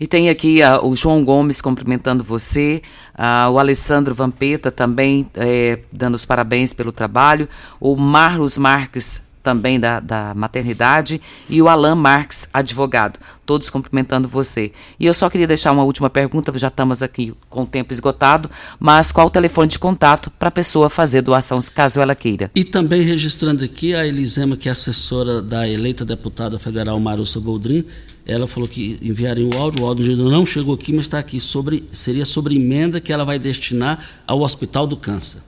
[0.00, 2.80] E tem aqui uh, o João Gomes cumprimentando você,
[3.18, 7.48] uh, o Alessandro Vampeta também é, dando os parabéns pelo trabalho,
[7.80, 14.72] o Marlos Marques também da, da maternidade e o Alan Marques, advogado, todos cumprimentando você.
[15.00, 18.50] E eu só queria deixar uma última pergunta, já estamos aqui com o tempo esgotado,
[18.78, 22.50] mas qual o telefone de contato para a pessoa fazer doação, caso ela queira?
[22.54, 27.86] E também registrando aqui a Elisema, que é assessora da eleita deputada federal Marussa Boldrin,
[28.26, 31.84] ela falou que enviaria o áudio, o áudio não chegou aqui, mas está aqui sobre
[31.90, 35.47] seria sobre emenda que ela vai destinar ao Hospital do Câncer.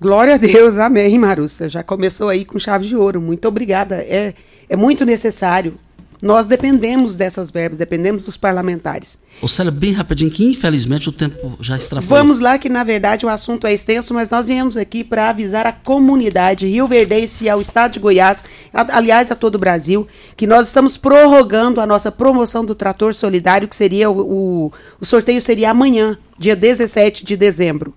[0.00, 1.68] Glória a Deus, amém, Marussa.
[1.68, 3.20] Já começou aí com chave de ouro.
[3.20, 3.96] Muito obrigada.
[3.96, 4.32] É,
[4.66, 5.74] é muito necessário.
[6.22, 9.18] Nós dependemos dessas verbas, dependemos dos parlamentares.
[9.40, 12.16] Ô Célia, bem rapidinho, que infelizmente o tempo já extrapolou.
[12.16, 15.66] Vamos lá, que na verdade o assunto é extenso, mas nós viemos aqui para avisar
[15.66, 20.46] a comunidade Rio Verdense e ao estado de Goiás, aliás, a todo o Brasil, que
[20.46, 24.20] nós estamos prorrogando a nossa promoção do trator solidário, que seria o,
[24.66, 27.94] o, o sorteio seria amanhã, dia 17 de dezembro.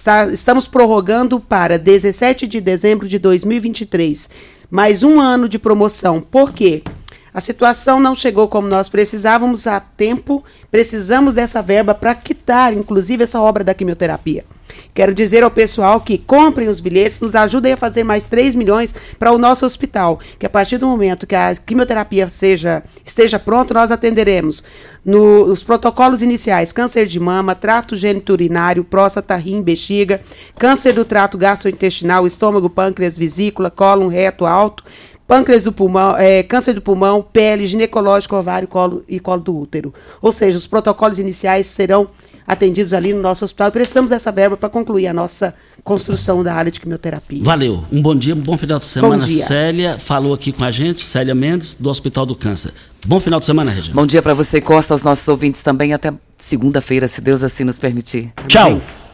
[0.00, 4.30] Está, estamos prorrogando para 17 de dezembro de 2023.
[4.70, 6.22] Mais um ano de promoção.
[6.22, 6.82] Por quê?
[7.34, 13.24] A situação não chegou como nós precisávamos a tempo, precisamos dessa verba para quitar, inclusive,
[13.24, 14.42] essa obra da quimioterapia.
[14.94, 18.94] Quero dizer ao pessoal que comprem os bilhetes, nos ajudem a fazer mais 3 milhões
[19.18, 23.74] para o nosso hospital, que a partir do momento que a quimioterapia seja, esteja pronta,
[23.74, 24.62] nós atenderemos
[25.04, 30.20] nos protocolos iniciais câncer de mama, trato geniturinário, próstata, rim, bexiga,
[30.58, 34.84] câncer do trato gastrointestinal, estômago, pâncreas, vesícula, cólon, reto, alto,
[35.26, 39.94] pâncreas do pulmão, é, câncer do pulmão, pele, ginecológico, ovário colo, e colo do útero.
[40.20, 42.08] Ou seja, os protocolos iniciais serão
[42.50, 43.70] atendidos ali no nosso hospital.
[43.70, 47.44] Precisamos dessa verba para concluir a nossa construção da área de quimioterapia.
[47.44, 47.84] Valeu.
[47.92, 49.28] Um bom dia, um bom final de semana.
[49.28, 52.72] Célia falou aqui com a gente, Célia Mendes, do Hospital do Câncer.
[53.06, 53.94] Bom final de semana, Regina.
[53.94, 55.94] Bom dia para você, Costa, aos nossos ouvintes também.
[55.94, 58.32] Até segunda-feira, se Deus assim nos permitir.
[58.48, 58.80] Tchau.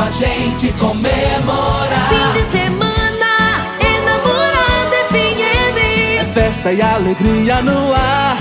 [0.00, 2.08] Com a gente comemorar.
[2.08, 3.32] Fim de semana,
[3.80, 5.78] enamorada FM.
[6.20, 8.38] É festa e alegria no ar.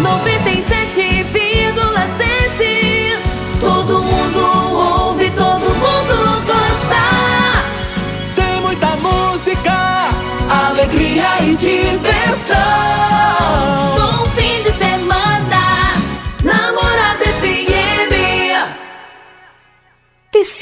[0.00, 2.35] 97,7.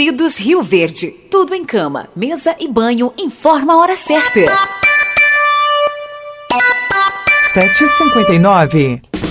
[0.05, 1.07] Tecidos Rio Verde.
[1.31, 3.11] Tudo em cama, mesa e banho.
[3.17, 4.41] Informa a hora certa.
[7.55, 9.14] 7h59.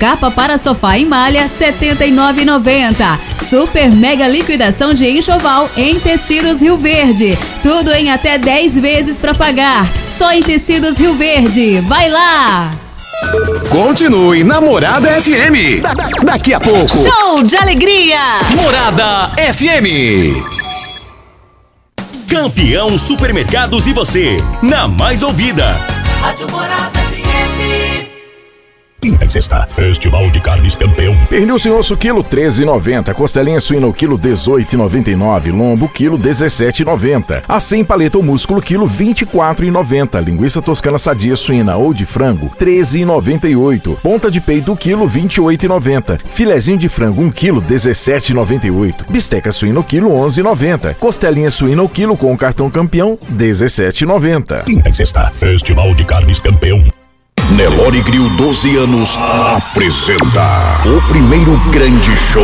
[0.00, 3.18] Capa para sofá em malha, R$ 79,90.
[3.46, 7.38] Super mega liquidação de enxoval em Tecidos Rio Verde.
[7.62, 9.86] Tudo em até 10 vezes para pagar.
[10.16, 11.80] Só em Tecidos Rio Verde.
[11.82, 12.70] Vai lá!
[13.68, 15.82] Continue na Morada FM.
[15.82, 15.92] Da-
[16.24, 16.88] daqui a pouco.
[16.88, 18.18] Show de alegria!
[18.56, 20.40] Morada FM.
[22.26, 25.76] Campeão Supermercados e você, na mais ouvida.
[26.22, 26.99] Rádio Morada FM.
[29.00, 31.16] Quinta e sexta, Festival de Carnes Campeão.
[31.26, 33.14] Pernil sem osso, quilo 13,90.
[33.14, 35.50] Costelinha suína, o quilo 18,99.
[35.52, 37.44] Lombo, quilo 17,90.
[37.48, 40.22] Acém paleta ou músculo, quilo 24,90.
[40.22, 43.96] Linguiça toscana sadia suína ou de frango, 13,98.
[44.02, 46.20] Ponta de peito, quilo 28,90.
[46.34, 49.10] Filezinho de frango, 1 quilo 17,98.
[49.10, 50.94] Bisteca suína, o quilo 11,90.
[50.96, 54.64] Costelinha suína, o quilo com cartão campeão, 17,90.
[54.64, 56.99] Quinta e sexta, Festival de Carnes Campeão.
[57.60, 62.30] Nelore Grill 12 anos apresenta o primeiro grande show